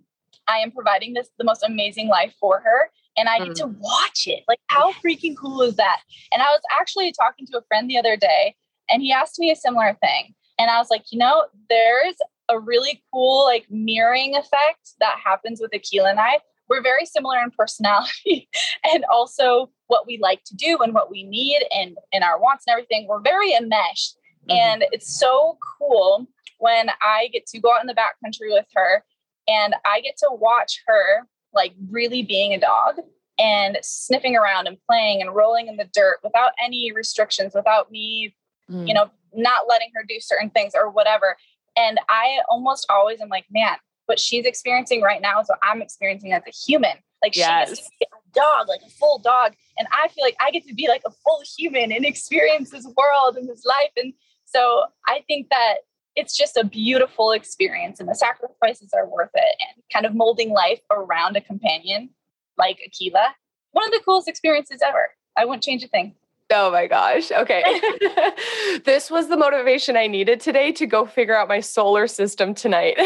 I 0.48 0.58
am 0.58 0.70
providing 0.70 1.12
this 1.12 1.28
the 1.36 1.44
most 1.44 1.62
amazing 1.62 2.08
life 2.08 2.32
for 2.40 2.60
her. 2.60 2.90
And 3.18 3.28
I 3.28 3.40
mm. 3.40 3.48
get 3.48 3.56
to 3.56 3.66
watch 3.66 4.26
it. 4.26 4.44
Like, 4.48 4.60
how 4.68 4.92
freaking 4.92 5.36
cool 5.36 5.60
is 5.60 5.76
that? 5.76 6.00
And 6.32 6.40
I 6.40 6.46
was 6.46 6.62
actually 6.80 7.12
talking 7.12 7.46
to 7.48 7.58
a 7.58 7.62
friend 7.68 7.90
the 7.90 7.98
other 7.98 8.16
day, 8.16 8.54
and 8.88 9.02
he 9.02 9.12
asked 9.12 9.38
me 9.38 9.50
a 9.50 9.56
similar 9.56 9.98
thing. 10.00 10.34
And 10.58 10.70
I 10.70 10.78
was 10.78 10.88
like, 10.88 11.04
you 11.10 11.18
know, 11.18 11.44
there's 11.68 12.14
a 12.48 12.58
really 12.58 13.02
cool, 13.12 13.44
like, 13.44 13.66
mirroring 13.68 14.36
effect 14.36 14.94
that 15.00 15.16
happens 15.22 15.60
with 15.60 15.72
Akila 15.72 16.10
and 16.10 16.20
I 16.20 16.38
we're 16.70 16.82
very 16.82 17.04
similar 17.04 17.38
in 17.42 17.50
personality 17.50 18.48
and 18.94 19.04
also 19.12 19.70
what 19.88 20.06
we 20.06 20.18
like 20.22 20.42
to 20.44 20.54
do 20.54 20.78
and 20.78 20.94
what 20.94 21.10
we 21.10 21.24
need 21.24 21.62
and, 21.74 21.98
and 22.12 22.22
our 22.22 22.40
wants 22.40 22.64
and 22.66 22.72
everything. 22.72 23.06
We're 23.08 23.20
very 23.20 23.52
enmeshed. 23.52 24.16
Mm-hmm. 24.48 24.52
And 24.52 24.84
it's 24.92 25.18
so 25.18 25.58
cool 25.78 26.28
when 26.58 26.88
I 27.02 27.28
get 27.32 27.46
to 27.46 27.58
go 27.58 27.74
out 27.74 27.80
in 27.80 27.88
the 27.88 27.94
backcountry 27.94 28.54
with 28.54 28.66
her 28.74 29.04
and 29.48 29.74
I 29.84 30.00
get 30.00 30.16
to 30.18 30.28
watch 30.30 30.80
her 30.86 31.26
like 31.52 31.72
really 31.90 32.22
being 32.22 32.54
a 32.54 32.60
dog 32.60 33.00
and 33.38 33.78
sniffing 33.82 34.36
around 34.36 34.68
and 34.68 34.76
playing 34.88 35.20
and 35.20 35.34
rolling 35.34 35.66
in 35.66 35.76
the 35.76 35.88
dirt 35.92 36.18
without 36.22 36.52
any 36.64 36.92
restrictions, 36.92 37.52
without 37.54 37.90
me, 37.90 38.34
mm. 38.70 38.86
you 38.86 38.94
know, 38.94 39.10
not 39.34 39.62
letting 39.68 39.90
her 39.94 40.04
do 40.08 40.20
certain 40.20 40.50
things 40.50 40.72
or 40.74 40.90
whatever. 40.90 41.36
And 41.76 41.98
I 42.08 42.40
almost 42.48 42.86
always 42.90 43.20
am 43.20 43.28
like, 43.28 43.46
man, 43.50 43.76
what 44.10 44.18
she's 44.18 44.44
experiencing 44.44 45.02
right 45.02 45.22
now 45.22 45.40
is 45.40 45.48
what 45.48 45.60
I'm 45.62 45.80
experiencing 45.80 46.32
as 46.32 46.42
a 46.44 46.50
human. 46.50 46.96
Like 47.22 47.36
yes. 47.36 47.68
she's 47.68 47.88
a 48.02 48.32
dog, 48.34 48.66
like 48.66 48.80
a 48.84 48.90
full 48.90 49.20
dog. 49.20 49.52
And 49.78 49.86
I 49.92 50.08
feel 50.08 50.24
like 50.24 50.34
I 50.40 50.50
get 50.50 50.66
to 50.66 50.74
be 50.74 50.88
like 50.88 51.02
a 51.06 51.12
full 51.24 51.40
human 51.56 51.92
and 51.92 52.04
experience 52.04 52.70
this 52.70 52.88
world 52.96 53.36
and 53.36 53.48
this 53.48 53.64
life. 53.64 53.92
And 53.96 54.12
so 54.46 54.82
I 55.06 55.20
think 55.28 55.48
that 55.50 55.74
it's 56.16 56.36
just 56.36 56.56
a 56.56 56.64
beautiful 56.64 57.30
experience 57.30 58.00
and 58.00 58.08
the 58.08 58.16
sacrifices 58.16 58.90
are 58.92 59.06
worth 59.06 59.30
it 59.32 59.56
and 59.60 59.80
kind 59.92 60.04
of 60.04 60.12
molding 60.16 60.50
life 60.50 60.80
around 60.90 61.36
a 61.36 61.40
companion 61.40 62.10
like 62.58 62.80
Akila. 62.84 63.28
One 63.70 63.84
of 63.84 63.92
the 63.92 64.00
coolest 64.04 64.26
experiences 64.26 64.80
ever. 64.84 65.10
I 65.38 65.44
wouldn't 65.44 65.62
change 65.62 65.84
a 65.84 65.88
thing. 65.88 66.16
Oh 66.52 66.70
my 66.72 66.86
gosh. 66.88 67.30
Okay. 67.30 67.62
this 68.84 69.10
was 69.10 69.28
the 69.28 69.36
motivation 69.36 69.96
I 69.96 70.08
needed 70.08 70.40
today 70.40 70.72
to 70.72 70.86
go 70.86 71.06
figure 71.06 71.36
out 71.36 71.48
my 71.48 71.60
solar 71.60 72.08
system 72.08 72.54
tonight. 72.54 72.96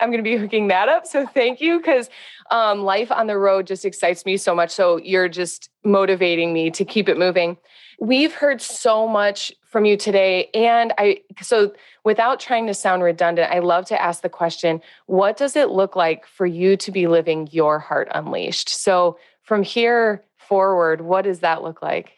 I'm 0.00 0.10
going 0.10 0.22
to 0.22 0.28
be 0.28 0.36
hooking 0.36 0.68
that 0.68 0.88
up. 0.88 1.06
So 1.06 1.26
thank 1.26 1.60
you 1.60 1.78
because 1.78 2.10
um, 2.50 2.82
life 2.82 3.10
on 3.10 3.26
the 3.26 3.38
road 3.38 3.66
just 3.66 3.84
excites 3.84 4.24
me 4.24 4.36
so 4.36 4.54
much. 4.54 4.70
So 4.70 4.96
you're 4.98 5.28
just 5.28 5.70
motivating 5.84 6.52
me 6.52 6.70
to 6.72 6.84
keep 6.84 7.08
it 7.08 7.18
moving. 7.18 7.56
We've 8.00 8.34
heard 8.34 8.60
so 8.60 9.06
much 9.06 9.52
from 9.64 9.84
you 9.84 9.96
today. 9.96 10.50
And 10.54 10.92
I, 10.98 11.20
so 11.40 11.72
without 12.04 12.40
trying 12.40 12.66
to 12.66 12.74
sound 12.74 13.02
redundant, 13.02 13.52
I 13.52 13.60
love 13.60 13.86
to 13.86 14.00
ask 14.00 14.22
the 14.22 14.28
question 14.28 14.80
what 15.06 15.36
does 15.36 15.54
it 15.56 15.70
look 15.70 15.94
like 15.94 16.26
for 16.26 16.46
you 16.46 16.76
to 16.78 16.90
be 16.90 17.06
living 17.06 17.48
your 17.52 17.78
heart 17.78 18.08
unleashed? 18.12 18.68
So 18.68 19.18
from 19.42 19.62
here, 19.62 20.24
forward, 20.48 21.00
what 21.00 21.22
does 21.22 21.40
that 21.40 21.62
look 21.62 21.82
like? 21.82 22.12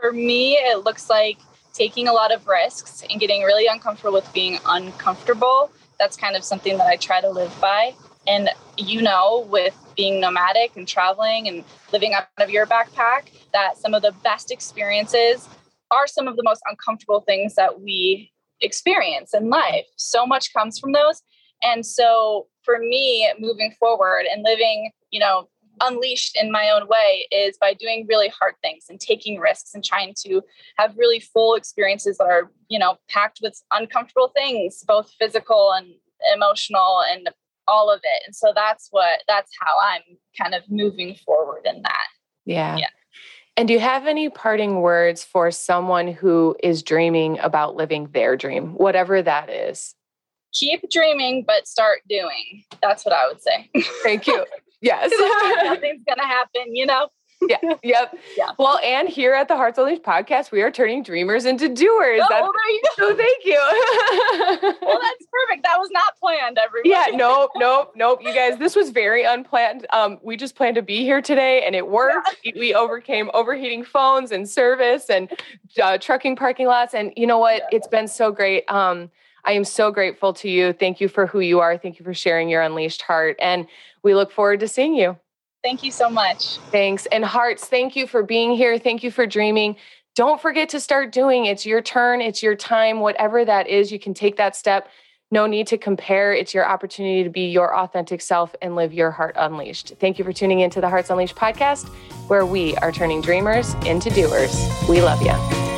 For 0.00 0.12
me, 0.12 0.54
it 0.54 0.84
looks 0.84 1.10
like 1.10 1.38
taking 1.72 2.08
a 2.08 2.12
lot 2.12 2.32
of 2.32 2.46
risks 2.46 3.04
and 3.08 3.20
getting 3.20 3.42
really 3.42 3.66
uncomfortable 3.66 4.12
with 4.12 4.32
being 4.32 4.58
uncomfortable. 4.66 5.70
That's 5.98 6.16
kind 6.16 6.36
of 6.36 6.44
something 6.44 6.76
that 6.78 6.86
I 6.86 6.96
try 6.96 7.20
to 7.20 7.30
live 7.30 7.54
by. 7.60 7.94
And 8.26 8.50
you 8.76 9.02
know, 9.02 9.46
with 9.50 9.74
being 9.96 10.20
nomadic 10.20 10.76
and 10.76 10.86
traveling 10.86 11.48
and 11.48 11.64
living 11.92 12.14
out 12.14 12.28
of 12.38 12.50
your 12.50 12.66
backpack, 12.66 13.30
that 13.52 13.76
some 13.78 13.94
of 13.94 14.02
the 14.02 14.12
best 14.22 14.50
experiences 14.50 15.48
are 15.90 16.06
some 16.06 16.28
of 16.28 16.36
the 16.36 16.42
most 16.42 16.62
uncomfortable 16.68 17.20
things 17.20 17.54
that 17.54 17.80
we 17.80 18.30
experience 18.60 19.32
in 19.34 19.48
life. 19.48 19.86
So 19.96 20.26
much 20.26 20.52
comes 20.52 20.78
from 20.78 20.92
those. 20.92 21.22
And 21.62 21.84
so 21.84 22.46
for 22.62 22.78
me, 22.78 23.30
moving 23.38 23.74
forward 23.78 24.24
and 24.32 24.42
living, 24.44 24.90
you 25.10 25.20
know, 25.20 25.48
unleashed 25.80 26.36
in 26.40 26.50
my 26.50 26.70
own 26.70 26.88
way 26.88 27.26
is 27.30 27.56
by 27.60 27.74
doing 27.74 28.06
really 28.08 28.28
hard 28.28 28.54
things 28.62 28.86
and 28.88 29.00
taking 29.00 29.38
risks 29.38 29.74
and 29.74 29.84
trying 29.84 30.14
to 30.26 30.42
have 30.76 30.96
really 30.96 31.20
full 31.20 31.54
experiences 31.54 32.18
that 32.18 32.24
are 32.24 32.50
you 32.68 32.78
know 32.78 32.96
packed 33.08 33.40
with 33.42 33.60
uncomfortable 33.72 34.32
things 34.36 34.84
both 34.86 35.10
physical 35.18 35.72
and 35.72 35.86
emotional 36.34 37.02
and 37.10 37.28
all 37.68 37.90
of 37.92 38.00
it. 38.02 38.22
And 38.26 38.34
so 38.34 38.52
that's 38.54 38.88
what 38.90 39.20
that's 39.28 39.52
how 39.60 39.74
i'm 39.82 40.02
kind 40.40 40.54
of 40.54 40.62
moving 40.68 41.14
forward 41.14 41.62
in 41.64 41.82
that. 41.82 42.06
Yeah. 42.44 42.76
Yeah. 42.78 42.88
And 43.56 43.68
do 43.68 43.74
you 43.74 43.80
have 43.80 44.06
any 44.06 44.28
parting 44.28 44.80
words 44.80 45.24
for 45.24 45.50
someone 45.50 46.08
who 46.08 46.56
is 46.62 46.82
dreaming 46.82 47.38
about 47.40 47.74
living 47.74 48.08
their 48.12 48.36
dream 48.36 48.74
whatever 48.74 49.20
that 49.20 49.50
is? 49.50 49.94
Keep 50.54 50.90
dreaming 50.90 51.44
but 51.46 51.68
start 51.68 52.00
doing. 52.08 52.64
That's 52.80 53.04
what 53.04 53.14
i 53.14 53.28
would 53.28 53.42
say. 53.42 53.70
Thank 54.02 54.26
you 54.26 54.44
Yes. 54.80 55.10
Nothing's 55.64 56.04
going 56.04 56.18
to 56.18 56.24
happen, 56.24 56.74
you 56.74 56.86
know? 56.86 57.08
yeah. 57.42 57.56
Yep. 57.82 58.14
Yeah. 58.36 58.50
Well, 58.56 58.78
and 58.84 59.08
here 59.08 59.34
at 59.34 59.48
the 59.48 59.56
Hearts 59.56 59.78
Unleashed 59.78 60.02
podcast, 60.02 60.52
we 60.52 60.62
are 60.62 60.70
turning 60.70 61.02
dreamers 61.02 61.44
into 61.44 61.68
doers. 61.68 62.20
Oh, 62.22 62.26
that's, 62.28 62.46
there 62.46 62.70
you 62.70 62.82
go. 62.82 63.08
So 63.08 63.16
thank 63.16 63.44
you. 63.44 64.76
well, 64.80 65.00
that's 65.02 65.26
perfect. 65.32 65.64
That 65.64 65.76
was 65.78 65.90
not 65.90 66.16
planned, 66.20 66.56
everybody. 66.58 66.90
Yeah. 66.90 67.16
Nope. 67.16 67.50
Nope. 67.56 67.94
Nope. 67.96 68.20
You 68.22 68.32
guys, 68.32 68.58
this 68.58 68.76
was 68.76 68.90
very 68.90 69.24
unplanned. 69.24 69.88
Um, 69.92 70.18
we 70.22 70.36
just 70.36 70.54
planned 70.54 70.76
to 70.76 70.82
be 70.82 70.98
here 70.98 71.20
today, 71.20 71.64
and 71.64 71.74
it 71.74 71.88
worked. 71.88 72.36
Yeah. 72.44 72.52
We 72.56 72.74
overcame 72.74 73.28
overheating 73.34 73.82
phones 73.82 74.30
and 74.30 74.48
service 74.48 75.10
and 75.10 75.28
uh, 75.82 75.98
trucking 75.98 76.36
parking 76.36 76.66
lots. 76.68 76.94
And 76.94 77.12
you 77.16 77.26
know 77.26 77.38
what? 77.38 77.62
Yeah. 77.72 77.78
It's 77.78 77.88
been 77.88 78.06
so 78.06 78.30
great. 78.30 78.70
Um, 78.70 79.10
I 79.44 79.52
am 79.52 79.64
so 79.64 79.90
grateful 79.90 80.32
to 80.34 80.48
you. 80.48 80.72
Thank 80.72 81.00
you 81.00 81.08
for 81.08 81.26
who 81.26 81.40
you 81.40 81.60
are. 81.60 81.78
Thank 81.78 81.98
you 81.98 82.04
for 82.04 82.14
sharing 82.14 82.48
your 82.48 82.62
unleashed 82.62 83.02
heart. 83.02 83.36
And 83.40 83.66
we 84.02 84.14
look 84.14 84.30
forward 84.30 84.60
to 84.60 84.68
seeing 84.68 84.94
you. 84.94 85.16
Thank 85.62 85.82
you 85.82 85.90
so 85.90 86.08
much. 86.08 86.58
Thanks. 86.70 87.06
And 87.06 87.24
hearts, 87.24 87.64
thank 87.66 87.96
you 87.96 88.06
for 88.06 88.22
being 88.22 88.52
here. 88.52 88.78
Thank 88.78 89.02
you 89.02 89.10
for 89.10 89.26
dreaming. 89.26 89.76
Don't 90.14 90.40
forget 90.40 90.68
to 90.70 90.80
start 90.80 91.12
doing. 91.12 91.46
It's 91.46 91.64
your 91.64 91.80
turn, 91.80 92.20
it's 92.20 92.42
your 92.42 92.56
time, 92.56 93.00
whatever 93.00 93.44
that 93.44 93.68
is, 93.68 93.92
you 93.92 94.00
can 94.00 94.14
take 94.14 94.36
that 94.36 94.56
step. 94.56 94.88
No 95.30 95.46
need 95.46 95.66
to 95.68 95.78
compare. 95.78 96.32
It's 96.32 96.54
your 96.54 96.66
opportunity 96.66 97.22
to 97.22 97.30
be 97.30 97.50
your 97.50 97.76
authentic 97.76 98.20
self 98.22 98.54
and 98.62 98.74
live 98.74 98.94
your 98.94 99.10
heart 99.10 99.36
unleashed. 99.38 99.92
Thank 100.00 100.18
you 100.18 100.24
for 100.24 100.32
tuning 100.32 100.60
into 100.60 100.80
the 100.80 100.88
Hearts 100.88 101.10
Unleashed 101.10 101.36
podcast, 101.36 101.88
where 102.28 102.46
we 102.46 102.76
are 102.78 102.90
turning 102.90 103.20
dreamers 103.20 103.74
into 103.84 104.10
doers. 104.10 104.68
We 104.88 105.02
love 105.02 105.20
you. 105.22 105.77